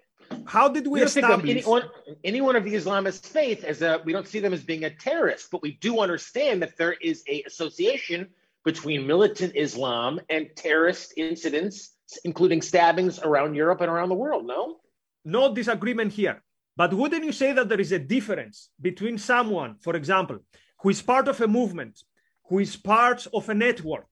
how 0.45 0.67
did 0.67 0.85
we, 0.85 0.99
we 0.99 1.03
establish 1.03 1.49
any 1.49 1.61
one, 1.61 1.83
any 2.23 2.41
one 2.41 2.55
of 2.55 2.63
the 2.63 2.73
Islamist 2.73 3.25
faith 3.25 3.63
as 3.63 3.81
a 3.81 4.01
we 4.05 4.13
don't 4.13 4.27
see 4.27 4.39
them 4.39 4.53
as 4.53 4.63
being 4.63 4.83
a 4.85 4.89
terrorist, 4.89 5.49
but 5.51 5.61
we 5.61 5.73
do 5.73 5.99
understand 5.99 6.61
that 6.61 6.77
there 6.77 6.93
is 6.93 7.23
a 7.27 7.43
association 7.43 8.27
between 8.63 9.07
militant 9.07 9.53
Islam 9.55 10.19
and 10.29 10.49
terrorist 10.55 11.13
incidents, 11.17 11.95
including 12.23 12.61
stabbings 12.61 13.19
around 13.19 13.55
Europe 13.55 13.81
and 13.81 13.89
around 13.89 14.09
the 14.09 14.15
world. 14.15 14.45
No, 14.45 14.77
no 15.25 15.53
disagreement 15.53 16.13
here. 16.13 16.43
But 16.77 16.93
wouldn't 16.93 17.25
you 17.25 17.31
say 17.31 17.51
that 17.53 17.69
there 17.69 17.81
is 17.81 17.91
a 17.91 17.99
difference 17.99 18.69
between 18.79 19.17
someone, 19.17 19.75
for 19.81 19.95
example, 19.95 20.39
who 20.81 20.89
is 20.89 21.01
part 21.01 21.27
of 21.27 21.39
a 21.41 21.47
movement, 21.47 22.03
who 22.47 22.59
is 22.59 22.75
part 22.75 23.27
of 23.33 23.49
a 23.49 23.53
network, 23.53 24.07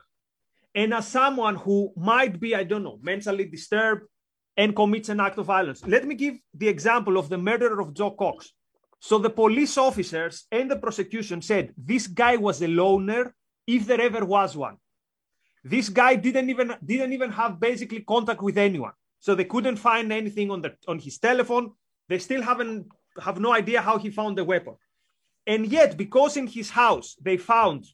and 0.75 0.93
as 0.93 1.07
someone 1.07 1.55
who 1.55 1.91
might 1.95 2.39
be, 2.39 2.55
I 2.55 2.63
don't 2.63 2.83
know, 2.83 2.99
mentally 3.01 3.45
disturbed 3.45 4.03
and 4.59 4.75
commits 4.75 5.07
an 5.09 5.21
act 5.21 5.37
of 5.39 5.45
violence? 5.45 5.79
Let 5.95 6.05
me 6.05 6.15
give 6.23 6.35
the 6.53 6.67
example 6.67 7.15
of 7.17 7.29
the 7.29 7.37
murder 7.49 7.79
of 7.79 7.93
Jo 7.93 8.11
Cox. 8.11 8.51
So 8.99 9.17
the 9.17 9.29
police 9.29 9.77
officers 9.77 10.45
and 10.51 10.69
the 10.69 10.75
prosecution 10.75 11.41
said 11.41 11.73
this 11.77 12.05
guy 12.07 12.35
was 12.35 12.61
a 12.61 12.67
loner 12.67 13.33
if 13.65 13.87
there 13.87 14.01
ever 14.01 14.25
was 14.25 14.57
one. 14.57 14.75
This 15.63 15.87
guy 16.01 16.15
didn't 16.15 16.49
even 16.49 16.67
didn't 16.91 17.13
even 17.13 17.31
have 17.31 17.59
basically 17.69 18.01
contact 18.13 18.41
with 18.41 18.57
anyone. 18.57 18.95
So 19.25 19.29
they 19.33 19.45
couldn't 19.53 19.77
find 19.89 20.11
anything 20.11 20.51
on 20.51 20.61
the 20.65 20.71
on 20.91 20.99
his 20.99 21.17
telephone. 21.17 21.65
They 22.09 22.19
still 22.19 22.41
haven't 22.41 22.87
have 23.27 23.39
no 23.39 23.51
idea 23.61 23.81
how 23.81 23.97
he 23.97 24.09
found 24.19 24.37
the 24.37 24.49
weapon. 24.53 24.75
And 25.53 25.61
yet, 25.77 25.97
because 26.03 26.35
in 26.41 26.47
his 26.47 26.69
house 26.69 27.15
they 27.27 27.37
found 27.37 27.85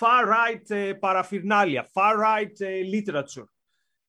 far 0.00 0.26
right 0.26 0.64
uh, 0.70 0.94
paraphernalia, 1.06 1.82
far 1.98 2.18
right 2.18 2.54
uh, 2.60 2.70
literature, 2.96 3.48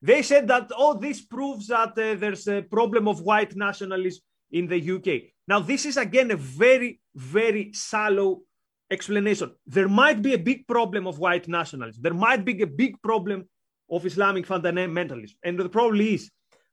they 0.01 0.21
said 0.21 0.47
that 0.47 0.71
oh, 0.75 0.93
this 0.97 1.21
proves 1.21 1.67
that 1.67 1.89
uh, 1.91 2.15
there's 2.15 2.47
a 2.47 2.61
problem 2.61 3.07
of 3.07 3.21
white 3.21 3.55
nationalism 3.55 4.21
in 4.51 4.67
the 4.67 4.91
UK. 4.91 5.31
Now, 5.47 5.59
this 5.59 5.85
is 5.85 5.97
again 5.97 6.31
a 6.31 6.35
very, 6.35 6.99
very 7.15 7.71
shallow 7.73 8.41
explanation. 8.89 9.51
There 9.65 9.87
might 9.87 10.21
be 10.21 10.33
a 10.33 10.37
big 10.37 10.67
problem 10.67 11.07
of 11.07 11.19
white 11.19 11.47
nationalism. 11.47 12.01
There 12.01 12.13
might 12.13 12.43
be 12.43 12.61
a 12.61 12.67
big 12.67 13.01
problem 13.01 13.47
of 13.89 14.05
Islamic 14.05 14.45
fundamentalism. 14.45 15.35
And 15.43 15.59
the 15.59 15.69
problem 15.69 16.01
is, 16.01 16.29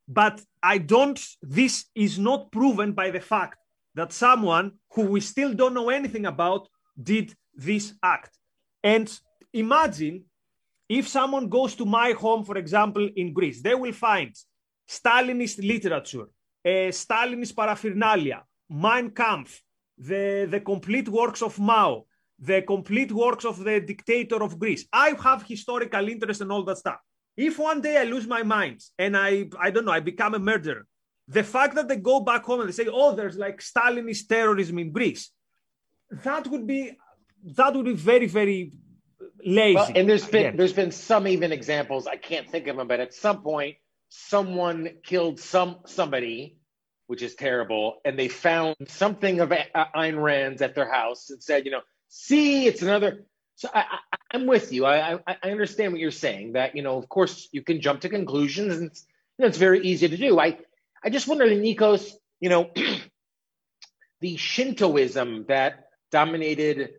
but 0.06 0.40
I 0.62 0.78
don't, 0.78 1.20
this 1.42 1.86
is 1.94 2.18
not 2.18 2.50
proven 2.50 2.92
by 2.92 3.10
the 3.10 3.20
fact 3.20 3.58
that 3.94 4.12
someone 4.12 4.72
who 4.92 5.02
we 5.02 5.20
still 5.20 5.52
don't 5.52 5.74
know 5.74 5.90
anything 5.90 6.26
about 6.26 6.68
did 7.00 7.34
this 7.54 7.94
act. 8.02 8.36
And 8.82 9.12
imagine 9.52 10.24
if 10.88 11.06
someone 11.06 11.48
goes 11.48 11.74
to 11.74 11.84
my 11.84 12.12
home, 12.12 12.44
for 12.44 12.56
example, 12.56 13.08
in 13.16 13.32
Greece, 13.32 13.60
they 13.60 13.74
will 13.74 13.92
find 13.92 14.34
Stalinist 14.88 15.58
literature, 15.62 16.28
uh, 16.64 16.90
Stalinist 16.90 17.54
paraphernalia, 17.54 18.42
Mein 18.70 19.10
Kampf, 19.10 19.62
the, 19.98 20.46
the 20.50 20.60
complete 20.60 21.08
works 21.08 21.42
of 21.42 21.58
Mao, 21.58 22.06
the 22.38 22.62
complete 22.62 23.12
works 23.12 23.44
of 23.44 23.62
the 23.62 23.80
dictator 23.80 24.42
of 24.42 24.58
Greece. 24.58 24.86
I 24.92 25.14
have 25.22 25.42
historical 25.42 26.08
interest 26.08 26.40
and 26.40 26.50
all 26.50 26.64
that 26.64 26.78
stuff. 26.78 27.00
If 27.36 27.58
one 27.58 27.80
day 27.80 27.98
I 27.98 28.04
lose 28.04 28.26
my 28.26 28.42
mind 28.42 28.80
and 28.98 29.16
I, 29.16 29.48
I 29.60 29.70
don't 29.70 29.84
know, 29.84 29.92
I 29.92 30.00
become 30.00 30.34
a 30.34 30.38
murderer, 30.38 30.86
the 31.26 31.44
fact 31.44 31.74
that 31.74 31.88
they 31.88 31.96
go 31.96 32.20
back 32.20 32.44
home 32.44 32.60
and 32.60 32.68
they 32.68 32.72
say, 32.72 32.88
oh, 32.90 33.14
there's 33.14 33.36
like 33.36 33.60
Stalinist 33.60 34.26
terrorism 34.28 34.78
in 34.78 34.90
Greece, 34.90 35.30
that 36.10 36.46
would 36.46 36.66
be, 36.66 36.96
that 37.44 37.74
would 37.74 37.84
be 37.84 37.92
very, 37.92 38.26
very 38.26 38.72
lazy. 39.44 39.74
Well, 39.74 39.90
and 39.94 40.08
there's 40.08 40.26
been, 40.26 40.56
there's 40.56 40.72
been 40.72 40.92
some 40.92 41.26
even 41.26 41.52
examples, 41.52 42.06
I 42.06 42.16
can't 42.16 42.48
think 42.48 42.66
of 42.66 42.76
them, 42.76 42.88
but 42.88 43.00
at 43.00 43.14
some 43.14 43.42
point, 43.42 43.76
someone 44.08 44.90
killed 45.04 45.38
some, 45.40 45.76
somebody, 45.86 46.58
which 47.06 47.22
is 47.22 47.34
terrible, 47.34 48.00
and 48.04 48.18
they 48.18 48.28
found 48.28 48.76
something 48.88 49.40
of 49.40 49.52
uh, 49.52 49.56
Ayn 49.94 50.22
Rand's 50.22 50.62
at 50.62 50.74
their 50.74 50.90
house 50.90 51.30
and 51.30 51.42
said, 51.42 51.64
you 51.64 51.70
know, 51.70 51.80
see, 52.08 52.66
it's 52.66 52.82
another, 52.82 53.24
so 53.58 53.68
I, 53.74 53.98
am 54.32 54.46
with 54.46 54.72
you. 54.72 54.86
I, 54.86 55.14
I, 55.14 55.36
I 55.42 55.50
understand 55.50 55.92
what 55.92 56.00
you're 56.00 56.12
saying. 56.12 56.52
That 56.52 56.76
you 56.76 56.82
know, 56.82 56.96
of 56.96 57.08
course, 57.08 57.48
you 57.50 57.60
can 57.60 57.80
jump 57.80 58.02
to 58.02 58.08
conclusions, 58.08 58.76
and 58.76 58.90
it's, 58.90 59.04
you 59.36 59.42
know, 59.42 59.48
it's 59.48 59.58
very 59.58 59.80
easy 59.80 60.08
to 60.08 60.16
do. 60.16 60.38
I 60.38 60.58
I 61.02 61.10
just 61.10 61.26
wonder, 61.26 61.44
Nikos, 61.44 62.12
you 62.38 62.50
know, 62.50 62.70
the 64.20 64.36
Shintoism 64.36 65.46
that 65.48 65.88
dominated 66.12 66.90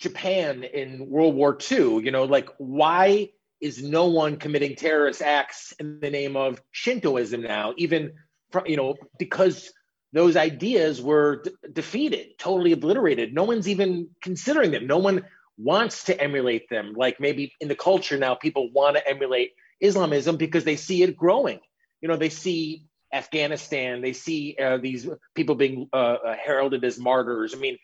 Japan 0.00 0.64
in 0.64 1.08
World 1.08 1.34
War 1.34 1.56
II. 1.70 2.02
You 2.02 2.10
know, 2.10 2.24
like 2.24 2.48
why 2.58 3.30
is 3.60 3.82
no 3.82 4.06
one 4.06 4.38
committing 4.38 4.74
terrorist 4.74 5.22
acts 5.22 5.72
in 5.78 6.00
the 6.00 6.10
name 6.10 6.36
of 6.36 6.60
Shintoism 6.72 7.42
now? 7.42 7.74
Even 7.76 8.14
from, 8.50 8.66
you 8.66 8.76
know, 8.76 8.96
because 9.18 9.70
those 10.12 10.36
ideas 10.36 11.00
were 11.00 11.42
d- 11.42 11.50
defeated, 11.72 12.38
totally 12.38 12.72
obliterated. 12.72 13.34
No 13.34 13.44
one's 13.44 13.68
even 13.68 14.08
considering 14.22 14.70
them. 14.70 14.86
No 14.86 14.98
one 14.98 15.24
wants 15.58 16.04
to 16.04 16.20
emulate 16.20 16.68
them. 16.70 16.94
Like 16.96 17.20
maybe 17.20 17.52
in 17.60 17.68
the 17.68 17.76
culture 17.76 18.16
now, 18.16 18.34
people 18.34 18.72
want 18.72 18.96
to 18.96 19.06
emulate 19.06 19.52
Islamism 19.80 20.36
because 20.36 20.64
they 20.64 20.76
see 20.76 21.02
it 21.02 21.16
growing. 21.16 21.60
You 22.00 22.08
know, 22.08 22.16
they 22.16 22.30
see 22.30 22.86
Afghanistan. 23.12 24.00
They 24.00 24.14
see 24.14 24.56
uh, 24.60 24.78
these 24.78 25.06
people 25.34 25.54
being 25.54 25.88
uh, 25.92 25.96
uh, 25.96 26.36
heralded 26.42 26.84
as 26.84 26.98
martyrs. 26.98 27.54
I 27.54 27.58
mean, 27.58 27.76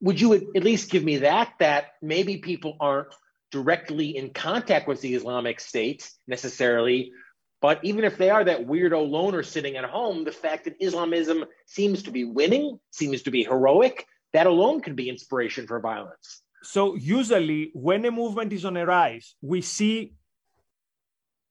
would 0.00 0.20
you 0.20 0.34
at 0.34 0.64
least 0.64 0.90
give 0.90 1.04
me 1.04 1.18
that? 1.18 1.52
That 1.58 1.92
maybe 2.02 2.38
people 2.38 2.76
aren't 2.80 3.14
directly 3.50 4.16
in 4.16 4.30
contact 4.30 4.86
with 4.88 5.00
the 5.00 5.14
Islamic 5.14 5.58
State 5.60 6.10
necessarily, 6.26 7.12
but 7.60 7.80
even 7.82 8.04
if 8.04 8.16
they 8.16 8.30
are 8.30 8.44
that 8.44 8.66
weirdo 8.66 9.08
loner 9.08 9.42
sitting 9.42 9.76
at 9.76 9.84
home, 9.84 10.24
the 10.24 10.32
fact 10.32 10.64
that 10.64 10.76
Islamism 10.80 11.44
seems 11.66 12.02
to 12.04 12.10
be 12.10 12.24
winning, 12.24 12.78
seems 12.90 13.22
to 13.22 13.30
be 13.30 13.42
heroic, 13.42 14.06
that 14.32 14.46
alone 14.46 14.80
can 14.80 14.94
be 14.94 15.08
inspiration 15.08 15.66
for 15.66 15.80
violence. 15.80 16.42
So 16.62 16.94
usually 16.94 17.70
when 17.74 18.04
a 18.04 18.10
movement 18.10 18.52
is 18.52 18.64
on 18.64 18.76
a 18.76 18.86
rise, 18.86 19.34
we 19.40 19.62
see 19.62 20.14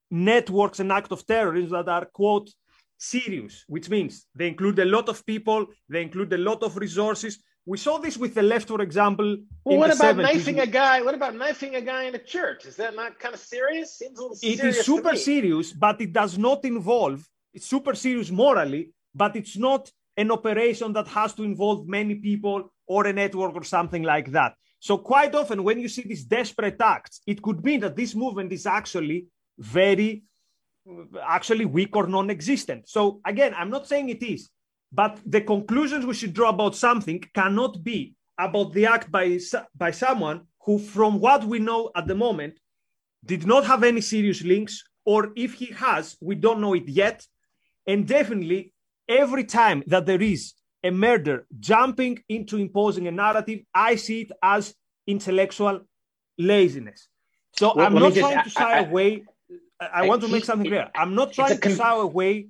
networks 0.10 0.80
and 0.80 0.92
acts 0.92 1.12
of 1.12 1.26
terrorism 1.26 1.72
that 1.72 1.90
are 1.90 2.06
quote 2.06 2.50
serious, 2.98 3.64
which 3.68 3.90
means 3.90 4.28
they 4.36 4.48
include 4.48 4.80
a 4.80 4.86
lot 4.86 5.10
of 5.10 5.26
people, 5.26 5.68
they 5.90 6.02
include 6.02 6.32
a 6.34 6.38
lot 6.38 6.64
of 6.64 6.78
resources. 6.78 7.40
We 7.68 7.78
saw 7.78 7.98
this 7.98 8.16
with 8.16 8.34
the 8.34 8.44
left, 8.44 8.70
for 8.70 8.82
example. 8.82 9.30
Well, 9.66 9.78
what 9.80 9.94
about 9.94 10.16
70s. 10.16 10.34
knifing 10.34 10.60
a 10.60 10.66
guy? 10.66 11.02
What 11.02 11.16
about 11.16 11.36
knifing 11.36 11.76
a 11.76 11.82
guy 11.82 12.04
in 12.04 12.16
a 12.16 12.24
church? 12.36 12.66
Is 12.66 12.78
that 12.78 12.96
not 12.96 13.20
kind 13.20 13.36
of 13.36 13.42
serious? 13.42 13.98
Seems 13.98 14.18
a 14.18 14.22
little 14.22 14.38
It 14.42 14.62
is 14.64 14.86
super 14.86 15.16
serious, 15.18 15.74
but 15.74 16.00
it 16.00 16.14
does 16.14 16.38
not 16.38 16.64
involve. 16.64 17.28
It's 17.54 17.66
super 17.66 17.94
serious 17.94 18.32
morally, 18.32 18.94
but 19.14 19.36
it's 19.36 19.58
not 19.58 19.92
an 20.16 20.32
operation 20.32 20.94
that 20.94 21.10
has 21.10 21.34
to 21.34 21.44
involve 21.44 21.88
many 21.88 22.16
people 22.16 22.72
or 22.88 23.06
a 23.06 23.12
network 23.12 23.54
or 23.54 23.66
something 23.66 24.04
like 24.04 24.32
that. 24.32 24.56
So 24.80 24.98
quite 24.98 25.36
often, 25.36 25.62
when 25.62 25.78
you 25.78 25.90
see 25.90 26.04
these 26.04 26.24
desperate 26.24 26.80
acts, 26.80 27.20
it 27.28 27.42
could 27.42 27.66
mean 27.66 27.82
that 27.82 27.98
this 27.98 28.16
movement 28.16 28.54
is 28.54 28.66
actually 28.66 29.28
very 29.58 30.24
actually 31.22 31.66
weak 31.66 31.94
or 31.98 32.08
non-existent. 32.08 32.88
So 32.88 33.20
again, 33.26 33.54
I'm 33.58 33.70
not 33.70 33.88
saying 33.88 34.08
it 34.08 34.24
is, 34.24 34.50
but 34.92 35.20
the 35.26 35.42
conclusions 35.42 36.06
we 36.06 36.14
should 36.14 36.34
draw 36.34 36.50
about 36.50 36.76
something 36.76 37.24
cannot 37.34 37.84
be 37.84 38.16
about 38.38 38.74
the 38.74 38.86
act 38.86 39.12
by, 39.12 39.40
by 39.76 39.92
someone 39.92 40.42
who, 40.64 40.80
from 40.80 41.20
what 41.20 41.44
we 41.44 41.60
know 41.60 41.92
at 41.96 42.08
the 42.08 42.16
moment, 42.16 42.60
did 43.26 43.46
not 43.46 43.66
have 43.66 43.84
any 43.84 44.02
serious 44.02 44.44
links, 44.44 44.84
or 45.06 45.32
if 45.36 45.54
he 45.54 45.68
has, 45.68 46.16
we 46.22 46.36
don't 46.36 46.62
know 46.62 46.74
it 46.74 46.88
yet. 46.88 47.26
And 47.86 48.08
definitely, 48.08 48.74
every 49.08 49.44
time 49.44 49.84
that 49.88 50.06
there 50.06 50.22
is 50.22 50.54
a 50.84 50.92
murder 50.92 51.46
jumping 51.60 52.20
into 52.30 52.58
imposing 52.58 53.08
a 53.08 53.12
narrative, 53.12 53.62
I 53.74 53.96
see 53.96 54.22
it 54.22 54.32
as 54.42 54.74
intellectual 55.06 55.82
laziness. 56.38 57.08
So 57.58 57.74
well, 57.76 57.88
I'm 57.88 57.94
not 57.96 58.14
trying 58.14 58.44
to 58.44 58.50
shy 58.50 58.74
I, 58.74 58.80
away 58.80 59.26
I, 59.80 60.08
want 60.08 60.22
to 60.22 60.28
make 60.28 60.46
something 60.46 60.68
clear. 60.68 60.90
I'm 60.96 61.16
not 61.16 61.34
trying 61.34 61.58
con- 61.60 61.72
to 61.72 61.78
shy 61.78 61.96
away 61.96 62.48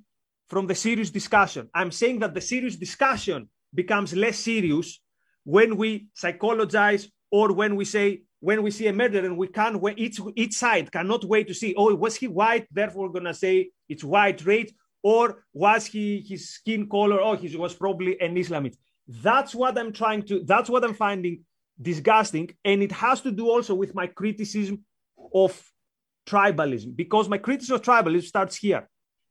from 0.48 0.66
the 0.66 0.74
serious 0.74 1.10
discussion. 1.10 1.68
I'm 1.74 1.90
saying 1.90 2.20
that 2.20 2.34
the 2.34 2.40
serious 2.40 2.76
discussion 2.76 3.48
becomes 3.74 4.14
less 4.14 4.38
serious 4.38 5.00
when 5.44 5.76
we 5.76 6.08
psychologize 6.14 7.08
or 7.30 7.52
when 7.52 7.76
we 7.76 7.84
say 7.84 8.22
when 8.40 8.62
we 8.62 8.70
see 8.70 8.86
a 8.86 8.92
murder 8.92 9.24
and 9.24 9.36
we 9.36 9.48
can't 9.48 9.80
wait 9.80 9.98
each 9.98 10.20
each 10.36 10.54
side 10.54 10.90
cannot 10.90 11.24
wait 11.24 11.48
to 11.48 11.54
see 11.54 11.74
oh 11.76 11.94
was 11.94 12.16
he 12.16 12.28
white 12.28 12.66
therefore 12.70 13.06
we're 13.06 13.12
gonna 13.12 13.34
say 13.34 13.70
it's 13.88 14.04
white 14.04 14.44
race 14.46 14.72
or 15.02 15.44
was 15.52 15.86
he 15.86 16.24
his 16.26 16.50
skin 16.50 16.88
color 16.88 17.20
oh 17.20 17.36
he 17.36 17.54
was 17.56 17.74
probably 17.74 18.20
an 18.20 18.36
Islamist 18.36 18.76
that's 19.06 19.54
what 19.54 19.76
I'm 19.76 19.92
trying 19.92 20.22
to 20.24 20.44
that's 20.44 20.70
what 20.70 20.84
I'm 20.84 20.94
finding 20.94 21.44
disgusting 21.80 22.50
and 22.64 22.82
it 22.82 22.92
has 22.92 23.20
to 23.22 23.30
do 23.30 23.48
also 23.50 23.74
with 23.74 23.94
my 23.94 24.06
criticism 24.06 24.84
of 25.34 25.52
tribalism 26.26 26.94
because 26.94 27.28
my 27.28 27.38
criticism 27.38 27.76
of 27.76 27.82
tribalism 27.82 28.24
starts 28.24 28.56
here 28.56 28.88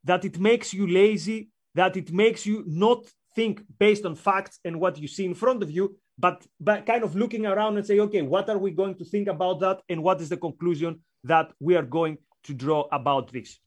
that 0.07 0.25
it 0.25 0.39
makes 0.39 0.73
you 0.73 0.87
lazy, 0.87 1.49
that 1.75 1.95
it 1.95 2.11
makes 2.11 2.45
you 2.45 2.63
not 2.65 3.05
think 3.35 3.61
based 3.77 4.05
on 4.05 4.15
facts 4.15 4.59
and 4.65 4.79
what 4.79 4.97
you 4.97 5.07
see 5.07 5.25
in 5.25 5.35
front 5.35 5.61
of 5.61 5.69
you, 5.69 5.95
but, 6.17 6.45
but 6.59 6.85
kind 6.85 7.03
of 7.03 7.15
looking 7.15 7.45
around 7.45 7.77
and 7.77 7.85
say, 7.85 7.99
okay, 7.99 8.23
what 8.23 8.49
are 8.49 8.57
we 8.57 8.71
going 8.71 8.95
to 8.95 9.05
think 9.05 9.27
about 9.27 9.59
that? 9.59 9.81
And 9.89 10.01
what 10.01 10.19
is 10.21 10.29
the 10.29 10.37
conclusion 10.37 11.01
that 11.25 11.51
we 11.59 11.75
are 11.75 11.83
going 11.83 12.17
to 12.45 12.53
draw 12.53 12.87
about 12.91 13.31
this? 13.31 13.59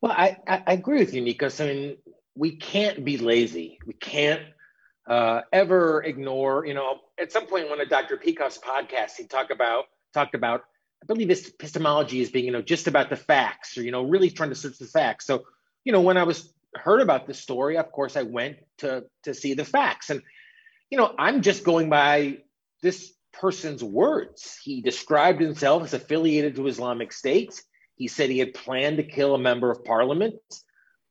Well, 0.00 0.12
I, 0.12 0.36
I 0.46 0.74
agree 0.74 0.98
with 0.98 1.14
you, 1.14 1.22
Nikos. 1.22 1.60
I 1.60 1.72
mean, 1.72 1.96
we 2.36 2.56
can't 2.56 3.04
be 3.04 3.16
lazy. 3.16 3.78
We 3.86 3.94
can't 3.94 4.42
uh, 5.08 5.40
ever 5.52 6.02
ignore, 6.04 6.66
you 6.66 6.74
know, 6.74 6.98
at 7.18 7.32
some 7.32 7.46
point 7.46 7.70
when 7.70 7.80
a 7.80 7.86
Dr. 7.86 8.16
Peikoff's 8.18 8.58
podcast, 8.58 9.12
he 9.16 9.26
talked 9.26 9.50
about 9.50 9.86
talked 10.12 10.34
about 10.34 10.64
I 11.02 11.06
believe 11.06 11.28
this 11.28 11.48
epistemology 11.48 12.20
is 12.20 12.30
being, 12.30 12.46
you 12.46 12.52
know, 12.52 12.62
just 12.62 12.86
about 12.86 13.10
the 13.10 13.16
facts 13.16 13.78
or, 13.78 13.82
you 13.82 13.92
know, 13.92 14.02
really 14.02 14.30
trying 14.30 14.50
to 14.50 14.54
search 14.54 14.78
the 14.78 14.86
facts. 14.86 15.26
So, 15.26 15.44
you 15.84 15.92
know, 15.92 16.00
when 16.00 16.16
I 16.16 16.24
was 16.24 16.52
heard 16.74 17.00
about 17.00 17.26
this 17.26 17.38
story, 17.38 17.78
of 17.78 17.92
course, 17.92 18.16
I 18.16 18.22
went 18.22 18.58
to 18.78 19.04
to 19.24 19.34
see 19.34 19.54
the 19.54 19.64
facts. 19.64 20.10
And, 20.10 20.22
you 20.90 20.98
know, 20.98 21.14
I'm 21.18 21.42
just 21.42 21.64
going 21.64 21.90
by 21.90 22.38
this 22.82 23.12
person's 23.32 23.84
words. 23.84 24.58
He 24.62 24.80
described 24.80 25.40
himself 25.40 25.84
as 25.84 25.94
affiliated 25.94 26.56
to 26.56 26.66
Islamic 26.66 27.12
State. 27.12 27.60
He 27.96 28.08
said 28.08 28.30
he 28.30 28.38
had 28.38 28.54
planned 28.54 28.98
to 28.98 29.02
kill 29.02 29.34
a 29.34 29.38
member 29.38 29.70
of 29.70 29.84
parliament 29.84 30.36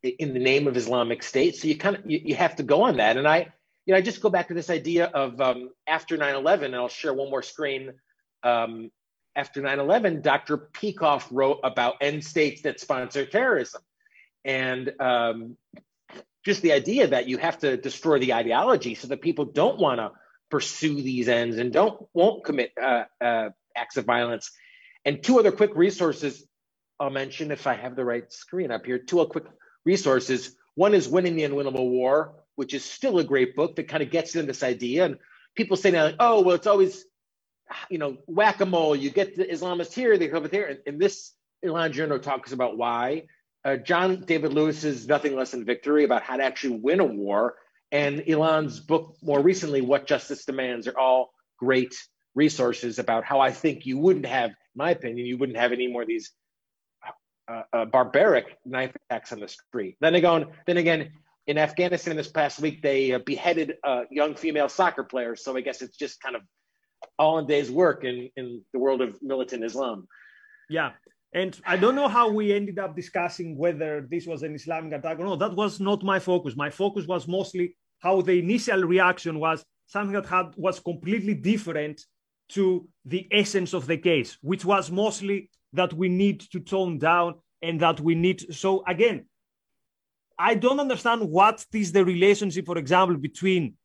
in 0.04 0.34
the 0.34 0.39
name 0.39 0.67
of 0.67 0.78
Islamic 0.78 1.24
State. 1.24 1.56
So 1.56 1.67
you 1.67 1.78
kind 1.78 1.95
of 1.95 2.10
you, 2.10 2.21
you 2.24 2.36
have 2.36 2.56
to 2.58 2.63
go 2.63 2.84
on 2.84 2.98
that. 2.98 3.17
And 3.17 3.28
I, 3.28 3.48
you 3.86 3.93
know, 3.93 3.98
I 3.98 4.02
just 4.02 4.21
go 4.21 4.30
back 4.30 4.48
to 4.50 4.54
this 4.54 4.69
idea 4.69 5.06
of 5.06 5.39
um, 5.41 5.69
after 5.88 6.17
9/11, 6.17 6.65
and 6.65 6.76
I'll 6.76 6.88
share 6.88 7.13
one 7.13 7.30
more 7.30 7.43
screen. 7.43 7.93
Um, 8.43 8.91
after 9.36 9.62
9 9.62 9.80
11, 9.80 10.21
Dr. 10.21 10.58
Peikoff 10.58 11.28
wrote 11.32 11.60
about 11.63 11.95
end 12.02 12.24
states 12.24 12.62
that 12.62 12.80
sponsor 12.80 13.26
terrorism. 13.26 13.82
And 14.43 14.93
um, 15.00 15.58
just 16.45 16.62
the 16.62 16.74
idea 16.74 17.08
that 17.08 17.28
you 17.28 17.38
have 17.38 17.58
to 17.60 17.78
destroy 17.78 18.19
the 18.19 18.34
ideology 18.34 18.95
so 18.95 19.08
that 19.08 19.21
people 19.21 19.45
don't 19.45 19.80
want 19.80 20.00
to 20.00 20.12
pursue 20.50 21.02
these 21.02 21.28
ends 21.28 21.58
and 21.58 21.74
don't 21.74 22.08
won't 22.13 22.43
commit 22.43 22.71
uh, 22.82 23.06
uh, 23.19 23.50
acts 23.76 23.98
of 23.98 24.06
violence. 24.06 24.52
And 25.04 25.24
two 25.24 25.39
other 25.39 25.52
quick 25.52 25.71
resources 25.76 26.45
I'll 27.00 27.10
mention 27.10 27.52
if 27.52 27.67
I 27.67 27.74
have 27.74 27.95
the 27.95 28.06
right 28.06 28.32
screen 28.32 28.71
up 28.71 28.86
here. 28.86 29.00
Two 29.00 29.26
quick 29.26 29.45
resources. 29.84 30.56
One 30.76 30.93
is 30.93 31.08
Winning 31.08 31.36
the 31.36 31.43
Unwinnable 31.43 31.89
War, 31.89 32.36
which 32.56 32.74
is 32.74 32.86
still 32.86 33.19
a 33.19 33.24
great 33.24 33.56
book 33.56 33.76
that 33.76 33.88
kind 33.88 34.02
of 34.02 34.12
gets 34.12 34.36
into 34.36 34.48
this 34.48 34.63
idea. 34.63 35.06
And 35.06 35.17
people 35.56 35.78
say 35.78 35.91
now, 35.91 36.06
like, 36.06 36.15
oh, 36.19 36.41
well, 36.41 36.56
it's 36.56 36.67
always 36.67 37.06
you 37.89 37.97
know, 37.97 38.17
whack 38.28 38.62
a 38.62 38.65
mole. 38.65 38.95
You 38.95 39.10
get 39.10 39.36
the 39.36 39.45
Islamists 39.45 39.93
here, 39.93 40.17
they 40.17 40.28
come 40.28 40.39
over 40.39 40.47
here. 40.49 40.65
And, 40.67 40.80
and 40.86 40.99
this 40.99 41.34
Elan 41.63 41.93
Journo 41.93 42.21
talks 42.21 42.51
about 42.51 42.78
why. 42.78 43.23
Uh, 43.63 43.78
John 43.78 44.21
David 44.21 44.54
Lewis's 44.54 45.08
Nothing 45.08 45.36
Less 45.36 45.51
Than 45.51 45.65
Victory 45.65 46.04
about 46.04 46.21
how 46.21 46.38
to 46.38 46.43
actually 46.43 46.78
win 46.78 46.99
a 46.99 47.06
war. 47.06 47.56
And 47.91 48.23
Elan's 48.28 48.80
book 48.80 49.15
more 49.21 49.39
recently, 49.39 49.82
What 49.82 50.06
Justice 50.06 50.45
Demands, 50.45 50.88
are 50.88 50.97
all 50.97 51.34
great 51.58 51.95
resources 52.36 52.99
about 52.99 53.23
how 53.23 53.39
I 53.39 53.51
think 53.51 53.86
you 53.86 53.97
wouldn't 53.97 54.25
have, 54.25 54.49
in 54.49 54.56
my 54.75 54.91
opinion, 54.91 55.25
you 55.25 55.38
wouldn't 55.38 55.58
have 55.58 55.71
any 55.71 55.88
more 55.88 56.04
of 56.04 56.08
these 56.08 56.32
uh, 57.47 57.62
uh, 57.71 57.86
barbaric 57.86 58.58
knife 58.65 58.95
attacks 59.10 59.32
on 59.32 59.39
the 59.39 59.47
street. 59.47 59.97
Then 60.01 60.15
again, 60.15 60.47
then 60.67 60.78
again, 60.78 61.12
in 61.47 61.58
Afghanistan 61.58 62.15
this 62.15 62.28
past 62.28 62.60
week, 62.60 62.82
they 62.82 63.13
uh, 63.13 63.19
beheaded 63.19 63.75
a 63.84 64.04
young 64.10 64.36
female 64.36 64.67
soccer 64.67 65.04
player. 65.04 65.36
So 65.36 65.56
I 65.56 65.62
guess 65.62 65.82
it's 65.82 65.97
just 65.97 66.21
kind 66.21 66.36
of 66.36 66.41
all 67.18 67.39
in 67.39 67.48
day's 67.48 67.72
work 67.72 68.04
in, 68.04 68.30
in 68.36 68.62
the 68.74 68.80
world 68.80 69.02
of 69.02 69.22
militant 69.22 69.63
Islam. 69.63 70.08
Yeah. 70.70 70.91
And 71.34 71.60
I 71.65 71.76
don't 71.76 71.96
know 71.96 72.08
how 72.08 72.30
we 72.30 72.54
ended 72.54 72.80
up 72.80 72.96
discussing 72.96 73.58
whether 73.58 74.08
this 74.10 74.26
was 74.26 74.44
an 74.44 74.56
Islamic 74.56 74.94
attack 74.94 75.20
or 75.20 75.26
not. 75.26 75.39
That 75.39 75.56
was 75.56 75.80
not 75.80 76.02
my 76.04 76.20
focus. 76.20 76.56
My 76.56 76.70
focus 76.70 77.06
was 77.08 77.28
mostly 77.28 77.76
how 78.00 78.22
the 78.22 78.39
initial 78.39 78.84
reaction 78.84 79.39
was 79.39 79.65
something 79.88 80.13
that 80.13 80.26
had 80.26 80.54
was 80.56 80.80
completely 80.80 81.34
different 81.34 82.02
to 82.50 82.88
the 83.06 83.28
essence 83.32 83.74
of 83.74 83.88
the 83.88 83.98
case, 83.98 84.38
which 84.41 84.63
was 84.63 84.91
mostly 84.91 85.50
that 85.74 85.94
we 85.94 86.08
need 86.08 86.39
to 86.39 86.60
tone 86.60 86.98
down 86.98 87.36
and 87.62 87.80
that 87.82 88.00
we 88.00 88.15
need. 88.15 88.54
So 88.56 88.84
again, 88.88 89.26
I 90.38 90.56
don't 90.56 90.80
understand 90.80 91.30
what 91.30 91.65
is 91.74 91.91
the 91.91 92.06
relationship, 92.06 92.65
for 92.65 92.78
example, 92.78 93.18
between 93.18 93.76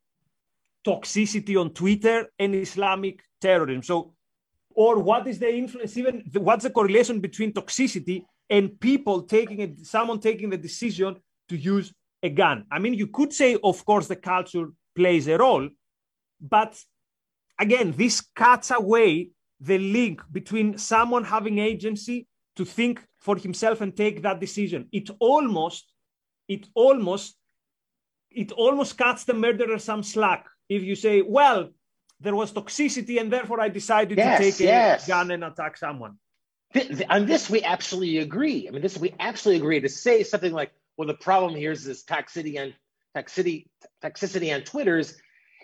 toxicity 0.85 1.59
on 1.59 1.71
Twitter 1.71 2.27
and 2.39 2.55
Islamic 2.55 3.21
terrorism. 3.39 3.83
So, 3.83 4.13
or 4.73 4.99
what 4.99 5.27
is 5.27 5.39
the 5.39 5.53
influence, 5.53 5.97
even 5.97 6.23
what's 6.33 6.63
the 6.63 6.69
correlation 6.69 7.19
between 7.19 7.53
toxicity 7.53 8.23
and 8.49 8.79
people 8.79 9.23
taking 9.23 9.59
it, 9.59 9.85
someone 9.85 10.19
taking 10.19 10.49
the 10.49 10.57
decision 10.57 11.17
to 11.49 11.57
use 11.57 11.93
a 12.23 12.29
gun? 12.29 12.65
I 12.71 12.79
mean, 12.79 12.93
you 12.93 13.07
could 13.07 13.33
say, 13.33 13.57
of 13.63 13.83
course, 13.85 14.07
the 14.07 14.15
culture 14.15 14.69
plays 14.95 15.27
a 15.27 15.37
role, 15.37 15.69
but 16.39 16.81
again, 17.59 17.93
this 17.95 18.21
cuts 18.35 18.71
away 18.71 19.29
the 19.59 19.77
link 19.77 20.21
between 20.31 20.77
someone 20.77 21.23
having 21.23 21.59
agency 21.59 22.27
to 22.55 22.65
think 22.65 23.05
for 23.19 23.35
himself 23.37 23.81
and 23.81 23.95
take 23.95 24.23
that 24.23 24.39
decision. 24.39 24.87
It 24.91 25.09
almost, 25.19 25.93
it 26.47 26.67
almost, 26.73 27.35
it 28.31 28.51
almost 28.51 28.97
cuts 28.97 29.23
the 29.23 29.33
murderer 29.33 29.77
some 29.77 30.03
slack 30.03 30.47
if 30.75 30.83
you 30.83 30.95
say, 30.95 31.21
well, 31.21 31.69
there 32.21 32.35
was 32.35 32.53
toxicity 32.53 33.19
and 33.19 33.31
therefore 33.31 33.59
I 33.59 33.67
decided 33.69 34.17
yes, 34.17 34.37
to 34.37 34.43
take 34.43 34.59
yes. 34.59 35.05
a 35.05 35.07
gun 35.07 35.31
and 35.31 35.43
attack 35.43 35.77
someone. 35.77 36.17
On 37.09 37.25
this, 37.25 37.49
we 37.49 37.63
absolutely 37.63 38.19
agree. 38.19 38.67
I 38.67 38.71
mean, 38.71 38.81
this 38.81 38.97
we 38.97 39.13
absolutely 39.19 39.61
agree 39.61 39.81
to 39.81 39.89
say 39.89 40.23
something 40.23 40.53
like, 40.53 40.71
well, 40.95 41.07
the 41.07 41.13
problem 41.13 41.55
here 41.55 41.71
is 41.71 41.83
this 41.83 42.03
toxicity 42.05 42.57
on 42.57 42.73
toxicity 43.17 43.65
toxicity 44.01 44.55
on 44.55 44.61
Twitter 44.61 44.97
is 44.97 45.17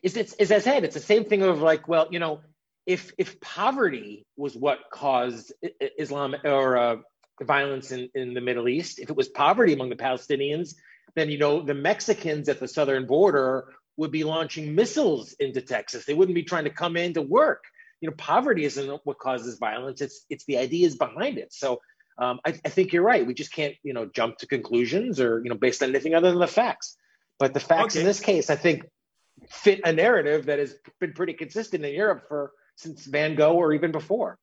is 0.04 0.18
it's 0.18 0.34
as 0.34 0.52
I 0.52 0.60
said, 0.60 0.84
it's 0.84 0.96
the 0.96 1.00
same 1.00 1.24
thing 1.24 1.44
of 1.44 1.62
like, 1.62 1.88
well, 1.88 2.08
you 2.12 2.20
know, 2.20 2.42
if 2.86 3.14
if 3.18 3.40
poverty 3.40 4.26
was 4.36 4.56
what 4.58 4.80
caused 4.92 5.54
Islam 5.98 6.36
or 6.44 6.78
uh, 6.78 6.96
violence 7.42 7.92
in, 7.92 8.10
in 8.14 8.34
the 8.34 8.42
Middle 8.42 8.68
East, 8.68 9.00
if 9.00 9.10
it 9.10 9.16
was 9.16 9.30
poverty 9.30 9.72
among 9.72 9.90
the 9.90 9.96
Palestinians, 9.96 10.76
then 11.16 11.30
you 11.30 11.38
know 11.38 11.62
the 11.62 11.74
Mexicans 11.74 12.50
at 12.50 12.60
the 12.60 12.68
southern 12.68 13.06
border 13.06 13.74
would 13.98 14.12
be 14.12 14.24
launching 14.24 14.76
missiles 14.76 15.34
into 15.34 15.62
Texas. 15.62 16.06
They 16.06 16.14
wouldn't 16.14 16.36
be 16.36 16.44
trying 16.44 16.66
to 16.66 16.70
come 16.70 16.96
in 16.96 17.14
to 17.16 17.22
work. 17.22 17.64
You 18.00 18.10
know, 18.10 18.16
poverty 18.16 18.64
isn't 18.64 19.02
what 19.04 19.18
causes 19.18 19.58
violence. 19.58 20.02
It's 20.02 20.26
it's 20.30 20.46
the 20.46 20.58
ideas 20.58 20.96
behind 20.96 21.38
it. 21.38 21.52
So 21.52 21.82
um, 22.20 22.40
I, 22.46 22.50
I, 22.66 22.70
think 22.70 22.94
you're 22.94 23.04
right. 23.04 23.26
We 23.26 23.34
just 23.34 23.52
can't 23.52 23.76
you 23.84 23.94
know 23.94 24.06
jump 24.06 24.38
to 24.38 24.48
conclusions 24.48 25.20
or 25.20 25.42
you 25.44 25.50
know 25.50 25.56
based 25.56 25.84
on 25.84 25.90
anything 25.90 26.16
other 26.16 26.30
than 26.30 26.40
the 26.40 26.48
facts. 26.48 26.96
But 27.40 27.54
the 27.54 27.60
facts 27.60 27.96
okay. 27.96 28.02
in 28.02 28.06
this 28.06 28.20
case, 28.20 28.50
I 28.50 28.56
think, 28.56 28.86
fit 29.50 29.82
a 29.84 29.94
narrative 29.94 30.46
that 30.48 30.60
has 30.60 30.76
been 31.00 31.14
pretty 31.14 31.34
consistent 31.34 31.86
in 31.86 31.94
Europe 31.94 32.24
for 32.28 32.52
since 32.76 33.06
Van 33.06 33.36
Gogh 33.36 33.54
or 33.54 33.74
even 33.74 33.92
before. 33.92 34.38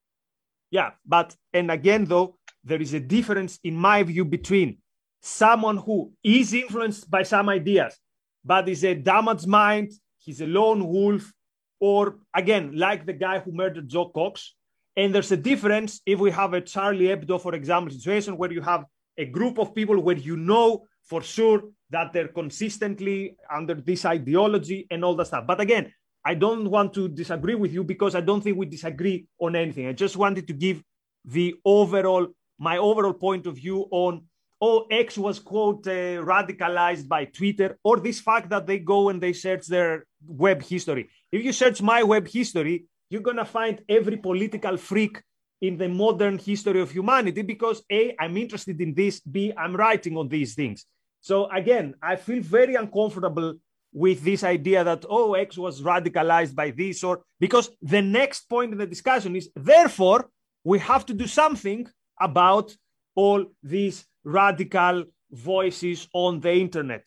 Yeah, 0.70 0.90
but 1.06 1.34
and 1.52 1.70
again 1.70 2.04
though, 2.04 2.36
there 2.64 2.80
is 2.80 2.94
a 2.94 3.00
difference 3.00 3.58
in 3.62 3.76
my 3.76 4.02
view 4.02 4.24
between 4.24 4.78
someone 5.20 5.78
who 5.78 6.12
is 6.22 6.52
influenced 6.52 7.10
by 7.10 7.22
some 7.22 7.48
ideas, 7.48 7.96
but 8.44 8.68
is 8.68 8.84
a 8.84 8.94
damaged 8.94 9.46
mind, 9.46 9.92
he's 10.18 10.40
a 10.40 10.46
lone 10.46 10.86
wolf, 10.86 11.32
or 11.80 12.18
again, 12.34 12.72
like 12.74 13.06
the 13.06 13.12
guy 13.12 13.38
who 13.38 13.52
murdered 13.52 13.88
Jo 13.88 14.08
Cox. 14.08 14.54
And 14.96 15.14
there's 15.14 15.32
a 15.32 15.36
difference 15.36 16.00
if 16.06 16.20
we 16.20 16.30
have 16.30 16.54
a 16.54 16.60
Charlie 16.60 17.06
Hebdo, 17.06 17.40
for 17.40 17.54
example, 17.54 17.92
situation 17.92 18.36
where 18.36 18.52
you 18.52 18.62
have 18.62 18.84
a 19.18 19.24
group 19.24 19.58
of 19.58 19.74
people 19.74 20.00
where 20.00 20.16
you 20.16 20.36
know 20.36 20.84
for 21.02 21.22
sure 21.22 21.64
that 21.90 22.12
they're 22.12 22.28
consistently 22.28 23.36
under 23.52 23.74
this 23.74 24.04
ideology 24.04 24.86
and 24.90 25.04
all 25.04 25.14
that 25.16 25.26
stuff. 25.26 25.46
But 25.46 25.60
again, 25.60 25.92
I 26.24 26.34
don't 26.34 26.70
want 26.70 26.94
to 26.94 27.08
disagree 27.08 27.54
with 27.54 27.72
you 27.72 27.84
because 27.84 28.14
I 28.14 28.20
don't 28.20 28.40
think 28.40 28.56
we 28.56 28.66
disagree 28.66 29.26
on 29.38 29.54
anything. 29.54 29.86
I 29.86 29.92
just 29.92 30.16
wanted 30.16 30.46
to 30.48 30.54
give 30.54 30.82
the 31.24 31.54
overall, 31.64 32.28
my 32.58 32.78
overall 32.78 33.12
point 33.12 33.46
of 33.46 33.56
view 33.56 33.86
on, 33.90 34.24
oh, 34.66 34.86
X 34.90 35.18
was, 35.26 35.38
quote, 35.38 35.86
uh, 35.86 36.16
radicalized 36.34 37.06
by 37.14 37.22
Twitter, 37.38 37.70
or 37.88 37.96
this 37.98 38.20
fact 38.28 38.48
that 38.50 38.66
they 38.66 38.78
go 38.94 39.00
and 39.10 39.18
they 39.20 39.34
search 39.46 39.64
their 39.66 40.06
web 40.26 40.62
history. 40.62 41.04
If 41.30 41.44
you 41.44 41.52
search 41.52 41.82
my 41.82 42.00
web 42.02 42.26
history, 42.38 42.76
you're 43.10 43.28
going 43.28 43.42
to 43.44 43.52
find 43.58 43.82
every 43.98 44.16
political 44.16 44.76
freak 44.76 45.14
in 45.60 45.76
the 45.76 45.88
modern 45.88 46.38
history 46.38 46.80
of 46.80 46.90
humanity 46.90 47.42
because 47.42 47.82
A, 47.92 48.00
I'm 48.18 48.36
interested 48.36 48.80
in 48.80 48.94
this, 48.94 49.20
B, 49.20 49.52
I'm 49.62 49.76
writing 49.76 50.16
on 50.16 50.28
these 50.28 50.54
things. 50.54 50.86
So 51.20 51.36
again, 51.60 51.86
I 52.02 52.16
feel 52.16 52.42
very 52.42 52.74
uncomfortable 52.74 53.54
with 53.92 54.22
this 54.22 54.42
idea 54.42 54.82
that 54.82 55.04
oh 55.08 55.34
x 55.34 55.56
was 55.56 55.80
radicalized 55.80 56.54
by 56.62 56.68
this 56.80 57.04
or 57.04 57.22
because 57.38 57.70
the 57.80 58.02
next 58.02 58.40
point 58.48 58.72
in 58.72 58.78
the 58.78 58.92
discussion 58.94 59.36
is 59.36 59.48
therefore 59.54 60.20
we 60.64 60.80
have 60.80 61.06
to 61.06 61.14
do 61.14 61.28
something 61.28 61.86
about 62.20 62.66
all 63.14 63.40
these 63.62 64.04
radical 64.24 65.04
voices 65.30 66.08
on 66.12 66.40
the 66.40 66.52
internet. 66.52 67.04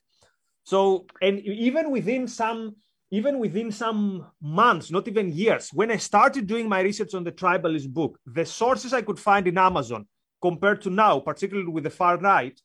So 0.63 1.06
and 1.21 1.39
even 1.39 1.91
within 1.91 2.27
some 2.27 2.75
even 3.10 3.39
within 3.39 3.71
some 3.71 4.27
months 4.41 4.91
not 4.91 5.08
even 5.08 5.32
years 5.32 5.69
when 5.71 5.89
i 5.89 5.95
started 5.95 6.45
doing 6.45 6.67
my 6.67 6.82
research 6.82 7.13
on 7.13 7.23
the 7.23 7.32
tribalist 7.32 7.88
book 7.88 8.19
the 8.25 8.45
sources 8.45 8.91
i 8.91 9.01
could 9.01 9.17
find 9.17 9.47
in 9.47 9.58
amazon 9.58 10.06
compared 10.41 10.82
to 10.82 10.89
now 10.89 11.17
particularly 11.17 11.69
with 11.69 11.86
the 11.86 11.89
far 11.89 12.17
right 12.17 12.60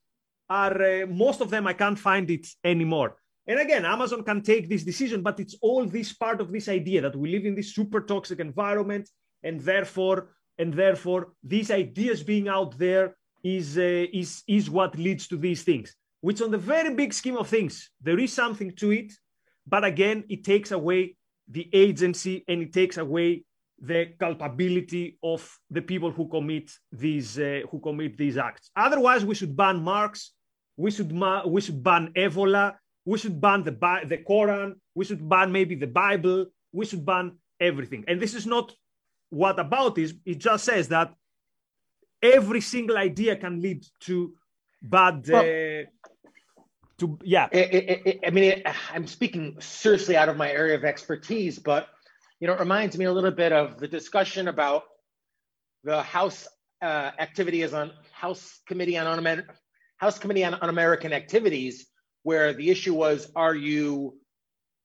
are 0.50 0.82
uh, 0.82 1.06
most 1.06 1.40
of 1.40 1.48
them 1.48 1.68
i 1.68 1.72
can't 1.72 1.98
find 1.98 2.28
it 2.28 2.46
anymore. 2.64 3.16
And 3.46 3.58
again, 3.58 3.84
Amazon 3.84 4.22
can 4.22 4.42
take 4.42 4.68
this 4.68 4.84
decision, 4.84 5.22
but 5.22 5.40
it's 5.40 5.56
all 5.60 5.84
this 5.84 6.12
part 6.12 6.40
of 6.40 6.52
this 6.52 6.68
idea 6.68 7.00
that 7.00 7.16
we 7.16 7.30
live 7.30 7.44
in 7.44 7.56
this 7.56 7.74
super 7.74 8.00
toxic 8.00 8.38
environment, 8.38 9.08
and 9.42 9.60
therefore, 9.60 10.36
and 10.58 10.72
therefore, 10.72 11.32
these 11.42 11.70
ideas 11.70 12.22
being 12.22 12.48
out 12.48 12.78
there 12.78 13.16
is 13.42 13.78
uh, 13.78 14.06
is 14.12 14.42
is 14.46 14.70
what 14.70 14.98
leads 14.98 15.26
to 15.28 15.36
these 15.36 15.62
things. 15.62 15.94
Which, 16.20 16.40
on 16.40 16.50
the 16.50 16.58
very 16.58 16.94
big 16.94 17.12
scheme 17.12 17.36
of 17.36 17.48
things, 17.48 17.90
there 18.00 18.18
is 18.18 18.32
something 18.32 18.72
to 18.76 18.92
it, 18.92 19.12
but 19.66 19.84
again, 19.84 20.24
it 20.28 20.44
takes 20.44 20.70
away 20.70 21.16
the 21.48 21.68
agency 21.72 22.44
and 22.46 22.62
it 22.62 22.72
takes 22.72 22.96
away 22.96 23.44
the 23.80 24.14
culpability 24.18 25.18
of 25.24 25.58
the 25.68 25.82
people 25.82 26.12
who 26.12 26.28
commit 26.28 26.70
these 26.92 27.38
uh, 27.38 27.62
who 27.70 27.80
commit 27.80 28.16
these 28.16 28.36
acts. 28.36 28.70
Otherwise, 28.76 29.24
we 29.24 29.34
should 29.34 29.56
ban 29.56 29.82
Marx. 29.82 30.32
We 30.76 30.90
should 30.90 31.12
ma- 31.12 31.46
we 31.46 31.60
should 31.60 31.82
ban 31.82 32.12
Evola 32.16 32.76
we 33.04 33.18
should 33.18 33.40
ban 33.40 33.62
the, 33.62 33.72
the 34.06 34.18
Quran. 34.18 34.74
We 34.94 35.04
should 35.04 35.28
ban 35.28 35.50
maybe 35.50 35.74
the 35.74 35.86
Bible. 35.86 36.46
We 36.72 36.86
should 36.86 37.04
ban 37.04 37.38
everything. 37.60 38.04
And 38.06 38.20
this 38.20 38.34
is 38.34 38.46
not 38.46 38.72
what 39.30 39.58
about 39.58 39.98
is. 39.98 40.14
It 40.24 40.38
just 40.38 40.64
says 40.64 40.88
that 40.88 41.14
every 42.22 42.60
single 42.60 42.96
idea 42.96 43.36
can 43.36 43.60
lead 43.60 43.84
to 44.00 44.34
bad. 44.80 45.28
Well, 45.28 45.42
uh, 45.42 45.84
to 46.98 47.18
yeah. 47.22 47.48
It, 47.50 47.74
it, 47.74 48.06
it, 48.06 48.20
I 48.26 48.30
mean, 48.30 48.62
I'm 48.92 49.06
speaking 49.06 49.56
seriously 49.60 50.16
out 50.16 50.28
of 50.28 50.36
my 50.36 50.50
area 50.50 50.76
of 50.76 50.84
expertise, 50.84 51.58
but 51.58 51.88
you 52.40 52.46
know, 52.46 52.54
it 52.54 52.60
reminds 52.60 52.96
me 52.96 53.04
a 53.06 53.12
little 53.12 53.30
bit 53.30 53.52
of 53.52 53.78
the 53.78 53.88
discussion 53.88 54.48
about 54.48 54.84
the 55.84 56.02
House 56.02 56.46
uh, 56.80 57.10
activity 57.18 57.62
is 57.62 57.74
on 57.74 57.92
House 58.12 58.60
Committee 58.66 58.98
on 58.98 59.06
Un- 59.06 59.46
House 59.98 60.18
Committee 60.18 60.44
on 60.44 60.54
Un-American 60.54 61.12
Activities 61.12 61.86
where 62.24 62.52
the 62.52 62.70
issue 62.70 62.94
was 62.94 63.30
are 63.34 63.54
you 63.54 64.18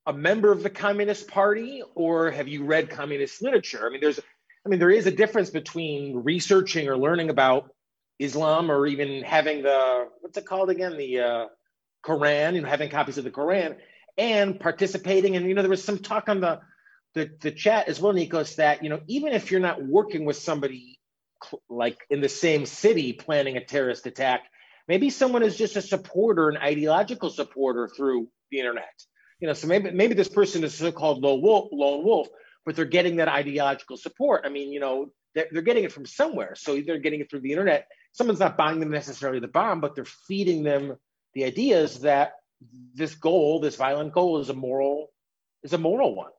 a 0.05 0.13
member 0.13 0.51
of 0.51 0.63
the 0.63 0.69
Communist 0.69 1.27
Party 1.27 1.83
or 1.95 2.31
have 2.31 2.47
you 2.47 2.63
read 2.63 2.89
communist 2.89 3.41
literature? 3.41 3.85
I 3.85 3.89
mean, 3.89 4.01
there's 4.01 4.19
I 4.65 4.69
mean, 4.69 4.79
there 4.79 4.91
is 4.91 5.07
a 5.07 5.11
difference 5.11 5.49
between 5.49 6.23
researching 6.23 6.87
or 6.87 6.97
learning 6.97 7.29
about 7.29 7.69
Islam 8.19 8.71
or 8.71 8.87
even 8.87 9.23
having 9.23 9.63
the 9.63 10.07
what's 10.21 10.37
it 10.37 10.45
called 10.45 10.69
again? 10.69 10.97
The 10.97 11.19
uh, 11.19 11.45
Quran, 12.05 12.55
you 12.55 12.61
know, 12.61 12.67
having 12.67 12.89
copies 12.89 13.17
of 13.17 13.23
the 13.23 13.31
Quran 13.31 13.77
and 14.17 14.59
participating. 14.59 15.35
And 15.35 15.47
you 15.47 15.53
know, 15.53 15.61
there 15.61 15.69
was 15.69 15.83
some 15.83 15.99
talk 15.99 16.29
on 16.29 16.41
the 16.41 16.59
the, 17.13 17.29
the 17.41 17.51
chat 17.51 17.87
as 17.87 17.99
well, 17.99 18.13
Nikos, 18.13 18.55
that 18.57 18.83
you 18.83 18.89
know, 18.89 19.01
even 19.07 19.33
if 19.33 19.51
you're 19.51 19.59
not 19.59 19.83
working 19.83 20.25
with 20.25 20.37
somebody 20.37 20.99
like 21.69 21.97
in 22.09 22.21
the 22.21 22.29
same 22.29 22.65
city 22.65 23.13
planning 23.13 23.57
a 23.57 23.63
terrorist 23.63 24.05
attack, 24.07 24.41
Maybe 24.87 25.09
someone 25.09 25.43
is 25.43 25.57
just 25.57 25.75
a 25.75 25.81
supporter, 25.81 26.49
an 26.49 26.57
ideological 26.57 27.29
supporter 27.29 27.87
through 27.87 28.29
the 28.51 28.59
internet. 28.59 29.03
You 29.39 29.47
know, 29.47 29.53
so 29.53 29.67
maybe 29.67 29.91
maybe 29.91 30.13
this 30.15 30.29
person 30.29 30.63
is 30.63 30.73
so-called 30.73 31.21
lone 31.21 31.41
wolf, 31.41 31.69
lone 31.71 32.03
wolf, 32.03 32.27
but 32.67 32.75
they're 32.75 32.83
getting 32.83 33.15
that 33.15 33.29
ideological 33.29 33.95
support. 33.95 34.41
I 34.45 34.49
mean, 34.49 34.73
you 34.73 34.81
know, 34.81 35.13
they're, 35.33 35.47
they're 35.51 35.61
getting 35.61 35.85
it 35.85 35.93
from 35.93 36.05
somewhere. 36.05 36.53
So 36.55 36.81
they're 36.81 36.99
getting 36.99 37.21
it 37.21 37.29
through 37.29 37.39
the 37.39 37.51
internet. 37.51 37.87
Someone's 38.11 38.41
not 38.41 38.57
buying 38.57 38.81
them 38.81 38.91
necessarily 38.91 39.39
the 39.39 39.47
bomb, 39.47 39.79
but 39.79 39.95
they're 39.95 40.03
feeding 40.27 40.63
them 40.63 40.97
the 41.33 41.45
ideas 41.45 42.01
that 42.01 42.33
this 42.93 43.15
goal, 43.15 43.61
this 43.61 43.77
violent 43.77 44.11
goal, 44.11 44.39
is 44.39 44.49
a 44.49 44.53
moral 44.53 45.07
is 45.63 45.71
a 45.71 45.77
moral 45.77 46.13
one. 46.13 46.31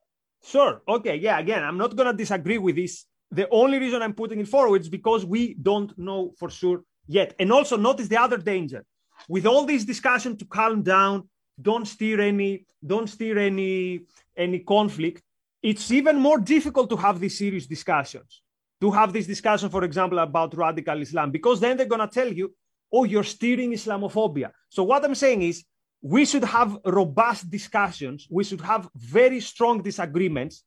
Sure. 0.44 0.82
Okay. 0.86 1.16
Yeah. 1.16 1.38
Again, 1.38 1.64
I'm 1.64 1.78
not 1.78 1.96
gonna 1.96 2.12
disagree 2.12 2.58
with 2.58 2.76
this. 2.76 3.06
The 3.30 3.48
only 3.50 3.78
reason 3.78 4.02
I'm 4.02 4.12
putting 4.12 4.40
it 4.40 4.48
forward 4.48 4.82
is 4.82 4.90
because 4.90 5.24
we 5.24 5.54
don't 5.54 5.96
know 5.98 6.34
for 6.38 6.50
sure 6.50 6.82
yet. 7.06 7.34
And 7.40 7.50
also 7.50 7.78
notice 7.78 8.08
the 8.08 8.20
other 8.20 8.36
danger. 8.36 8.84
With 9.30 9.46
all 9.46 9.64
this 9.64 9.86
discussion 9.86 10.36
to 10.36 10.44
calm 10.44 10.82
down, 10.82 11.30
don't 11.60 11.88
steer 11.88 12.20
any, 12.20 12.66
don't 12.86 13.08
steer 13.08 13.38
any 13.38 14.00
any 14.36 14.58
conflict. 14.58 15.22
It's 15.62 15.90
even 15.90 16.18
more 16.18 16.38
difficult 16.38 16.88
to 16.90 16.96
have 16.96 17.18
these 17.18 17.36
serious 17.38 17.66
discussions. 17.66 18.42
To 18.80 18.90
have 18.92 19.12
this 19.12 19.26
discussion, 19.26 19.70
for 19.70 19.82
example, 19.84 20.20
about 20.20 20.56
radical 20.56 21.02
Islam, 21.02 21.30
because 21.32 21.58
then 21.58 21.76
they're 21.76 21.86
gonna 21.86 22.06
tell 22.06 22.32
you, 22.32 22.54
oh, 22.92 23.04
you're 23.04 23.24
steering 23.24 23.72
Islamophobia. 23.72 24.52
So 24.68 24.84
what 24.84 25.04
I'm 25.04 25.16
saying 25.16 25.42
is 25.42 25.64
we 26.00 26.24
should 26.24 26.44
have 26.44 26.78
robust 26.84 27.50
discussions. 27.50 28.28
We 28.30 28.44
should 28.44 28.60
have 28.60 28.88
very 28.94 29.40
strong 29.40 29.82
disagreements 29.82 30.62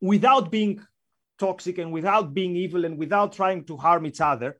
without 0.00 0.50
being 0.50 0.80
toxic 1.38 1.78
and 1.78 1.92
without 1.92 2.32
being 2.32 2.56
evil 2.56 2.84
and 2.84 2.98
without 2.98 3.32
trying 3.32 3.64
to 3.64 3.76
harm 3.76 4.06
each 4.06 4.20
other. 4.20 4.58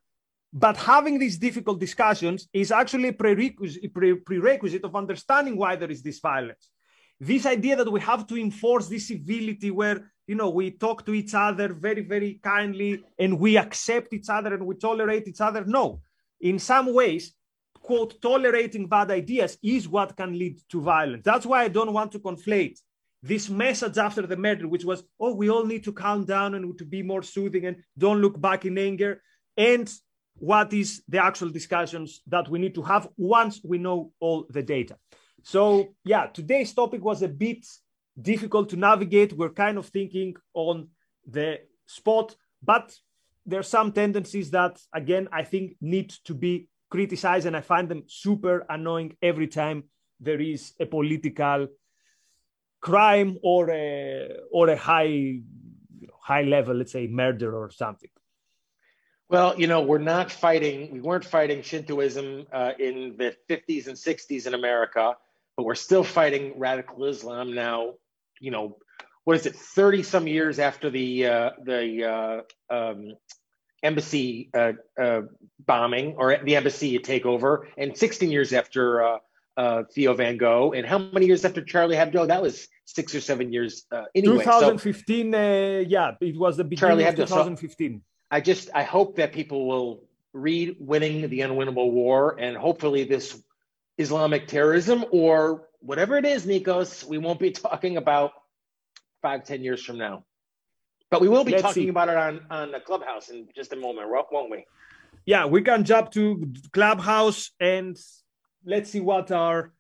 But 0.53 0.77
having 0.77 1.19
these 1.19 1.39
difficult 1.39 1.81
discussions 1.81 2.49
is 2.53 2.71
actually 2.71 3.09
a 3.09 3.13
prerequisite, 3.13 3.95
prerequisite 4.25 4.85
of 4.85 4.97
understanding 4.97 5.57
why 5.57 5.77
there 5.77 5.91
is 5.91 6.03
this 6.03 6.21
violence. 6.21 6.71
This 7.21 7.47
idea 7.47 7.77
that 7.77 7.91
we 7.91 8.01
have 8.01 8.27
to 8.29 8.37
enforce 8.37 8.89
this 8.89 9.09
civility 9.09 9.71
where 9.71 10.13
you 10.27 10.37
know 10.37 10.51
we 10.51 10.71
talk 10.71 11.05
to 11.07 11.15
each 11.15 11.35
other 11.35 11.73
very, 11.73 12.03
very 12.03 12.41
kindly 12.43 13.03
and 13.19 13.39
we 13.39 13.59
accept 13.59 14.13
each 14.13 14.29
other 14.29 14.55
and 14.55 14.67
we 14.67 14.77
tolerate 14.77 15.27
each 15.27 15.41
other. 15.41 15.65
No. 15.65 16.01
In 16.41 16.59
some 16.59 16.95
ways, 16.95 17.35
quote, 17.81 18.21
tolerating 18.23 18.87
bad 18.87 19.11
ideas 19.11 19.59
is 19.63 19.89
what 19.89 20.17
can 20.17 20.39
lead 20.39 20.61
to 20.69 20.81
violence. 20.81 21.23
That's 21.25 21.47
why 21.47 21.65
I 21.65 21.69
don't 21.69 21.93
want 21.93 22.13
to 22.13 22.21
conflate 22.21 22.79
this 23.23 23.49
message 23.49 23.99
after 23.99 24.27
the 24.27 24.37
murder, 24.37 24.69
which 24.69 24.85
was, 24.85 25.03
oh, 25.19 25.35
we 25.35 25.51
all 25.51 25.65
need 25.65 25.85
to 25.85 25.93
calm 25.93 26.25
down 26.25 26.55
and 26.55 26.79
to 26.79 26.85
be 26.85 27.03
more 27.03 27.23
soothing 27.23 27.67
and 27.67 27.77
don't 27.97 28.21
look 28.21 28.41
back 28.41 28.65
in 28.65 28.79
anger. 28.79 29.23
And 29.57 29.93
what 30.35 30.73
is 30.73 31.03
the 31.09 31.23
actual 31.23 31.51
discussions 31.51 32.21
that 32.29 32.49
we 32.49 32.59
need 32.59 32.75
to 32.77 32.83
have 32.83 33.09
once 33.17 33.61
we 33.65 33.79
know 33.79 34.13
all 34.21 34.47
the 34.51 34.63
data. 34.63 34.97
So 35.49 35.95
yeah, 36.05 36.27
today's 36.27 36.75
topic 36.75 37.03
was 37.03 37.23
a 37.23 37.29
bit 37.29 37.67
difficult 38.21 38.69
to 38.69 38.77
navigate. 38.77 39.33
We're 39.33 39.49
kind 39.65 39.79
of 39.79 39.87
thinking 39.87 40.37
on 40.53 40.89
the 41.27 41.61
spot, 41.87 42.37
but 42.63 42.95
there 43.47 43.59
are 43.59 43.75
some 43.77 43.93
tendencies 43.93 44.51
that 44.51 44.79
again 44.93 45.27
I 45.33 45.45
think 45.45 45.77
need 45.81 46.11
to 46.27 46.35
be 46.35 46.69
criticized, 46.91 47.47
and 47.47 47.57
I 47.57 47.63
find 47.63 47.89
them 47.89 48.03
super 48.07 48.67
annoying 48.69 49.17
every 49.23 49.47
time 49.47 49.85
there 50.21 50.39
is 50.39 50.75
a 50.79 50.85
political 50.85 51.69
crime 52.83 53.39
or 53.43 53.71
a 53.71 54.29
or 54.53 54.69
a 54.69 54.77
high 54.77 55.41
high 56.21 56.43
level, 56.43 56.77
let's 56.77 56.93
say 56.93 57.07
murder 57.07 57.57
or 57.57 57.71
something. 57.71 58.11
Well, 59.31 59.59
you 59.59 59.67
know, 59.67 59.81
we're 59.81 60.07
not 60.17 60.31
fighting. 60.31 60.91
We 60.93 61.01
weren't 61.01 61.25
fighting 61.25 61.63
Shintoism 61.63 62.47
uh, 62.53 62.73
in 62.79 63.17
the 63.17 63.35
50s 63.49 63.87
and 63.87 63.97
60s 63.97 64.47
in 64.47 64.53
America, 64.53 65.17
but 65.59 65.65
we're 65.65 65.75
still 65.75 66.05
fighting 66.05 66.55
radical 66.57 67.05
Islam 67.05 67.53
now. 67.53 67.95
You 68.41 68.53
know, 68.53 68.79
what 69.25 69.37
is 69.37 69.45
it? 69.45 69.57
30 69.57 70.05
some 70.05 70.29
years 70.29 70.61
after 70.61 70.89
the 70.89 71.27
uh, 71.27 71.51
the 71.65 72.45
uh, 72.71 72.75
um, 72.75 73.15
embassy 73.83 74.51
uh, 74.55 74.75
uh, 74.99 75.23
bombing 75.67 76.15
or 76.17 76.39
the 76.45 76.55
embassy 76.55 76.97
takeover, 77.01 77.65
and 77.77 77.97
16 77.97 78.31
years 78.31 78.53
after 78.53 79.03
uh, 79.03 79.19
uh, 79.57 79.83
Theo 79.93 80.15
Van 80.15 80.37
Gogh, 80.37 80.75
and 80.75 80.87
how 80.87 80.99
many 80.99 81.27
years 81.27 81.45
after 81.45 81.61
Charlie 81.61 81.97
Hebdo? 81.97 82.29
That 82.29 82.41
was 82.41 82.69
six 82.85 83.13
or 83.13 83.21
seven 83.21 83.53
years 83.53 83.85
uh, 83.91 84.05
anyway. 84.15 84.45
2015, 84.45 85.33
so, 85.33 85.85
yeah, 85.89 86.13
it 86.21 86.39
was 86.39 86.57
the 86.57 86.63
beginning 86.63 86.91
Charlie 86.91 87.05
of 87.05 87.15
Hebdo. 87.17 87.27
2015. 87.27 87.95
So 87.95 88.03
I 88.31 88.41
just 88.41 88.71
I 88.77 88.85
hope 88.85 89.17
that 89.17 89.33
people 89.33 89.67
will 89.67 90.05
read 90.33 90.77
"Winning 90.79 91.29
the 91.29 91.41
Unwinnable 91.41 91.91
War" 91.91 92.37
and 92.39 92.57
hopefully 92.57 93.03
this 93.03 93.43
Islamic 93.99 94.47
terrorism 94.47 95.05
or 95.11 95.69
whatever 95.81 96.17
it 96.17 96.25
is, 96.25 96.47
Nikos, 96.47 97.05
we 97.05 97.19
won't 97.19 97.41
be 97.41 97.51
talking 97.67 97.97
about 97.97 98.33
five, 99.23 99.45
ten 99.45 99.63
years 99.63 99.83
from 99.85 99.99
now. 99.99 100.25
But 101.11 101.21
we 101.21 101.29
will 101.29 101.45
be 101.45 101.53
Let's 101.53 101.63
talking 101.63 101.85
see. 101.85 101.89
about 101.89 102.09
it 102.09 102.17
on 102.17 102.41
on 102.51 102.71
the 102.71 102.81
clubhouse 102.81 103.31
in 103.31 103.49
just 103.55 103.73
a 103.73 103.77
moment, 103.77 104.09
won't 104.11 104.51
we? 104.51 104.65
Yeah, 105.25 105.47
we 105.47 105.63
can 105.63 105.85
jump 105.85 106.11
to 106.13 106.53
clubhouse 106.73 107.51
and 107.61 107.97
let's 108.65 108.91
see 108.91 109.01
what 109.01 109.31
our 109.31 109.73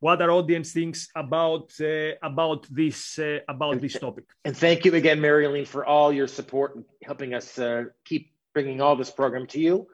what 0.00 0.20
our 0.22 0.30
audience 0.30 0.72
thinks 0.72 1.08
about 1.14 1.72
uh, 1.80 2.12
about 2.22 2.66
this 2.70 3.18
uh, 3.18 3.40
about 3.48 3.72
and, 3.72 3.80
this 3.80 3.98
topic. 3.98 4.24
And 4.44 4.56
thank 4.56 4.84
you 4.84 4.94
again, 4.94 5.20
Marilyn, 5.20 5.66
for 5.66 5.84
all 5.84 6.12
your 6.12 6.26
support 6.26 6.76
and 6.76 6.84
helping 7.02 7.34
us 7.34 7.58
uh, 7.58 7.84
keep 8.04 8.32
bringing 8.54 8.80
all 8.80 8.96
this 8.96 9.10
program 9.10 9.46
to 9.48 9.60
you. 9.60 9.86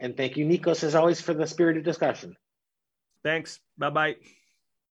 And 0.00 0.16
thank 0.16 0.36
you, 0.36 0.46
Nikos, 0.46 0.82
as 0.84 0.94
always, 0.94 1.20
for 1.20 1.34
the 1.34 1.46
spirited 1.46 1.84
discussion. 1.84 2.36
Thanks. 3.22 3.60
Bye 3.76 3.90
bye. 3.90 4.16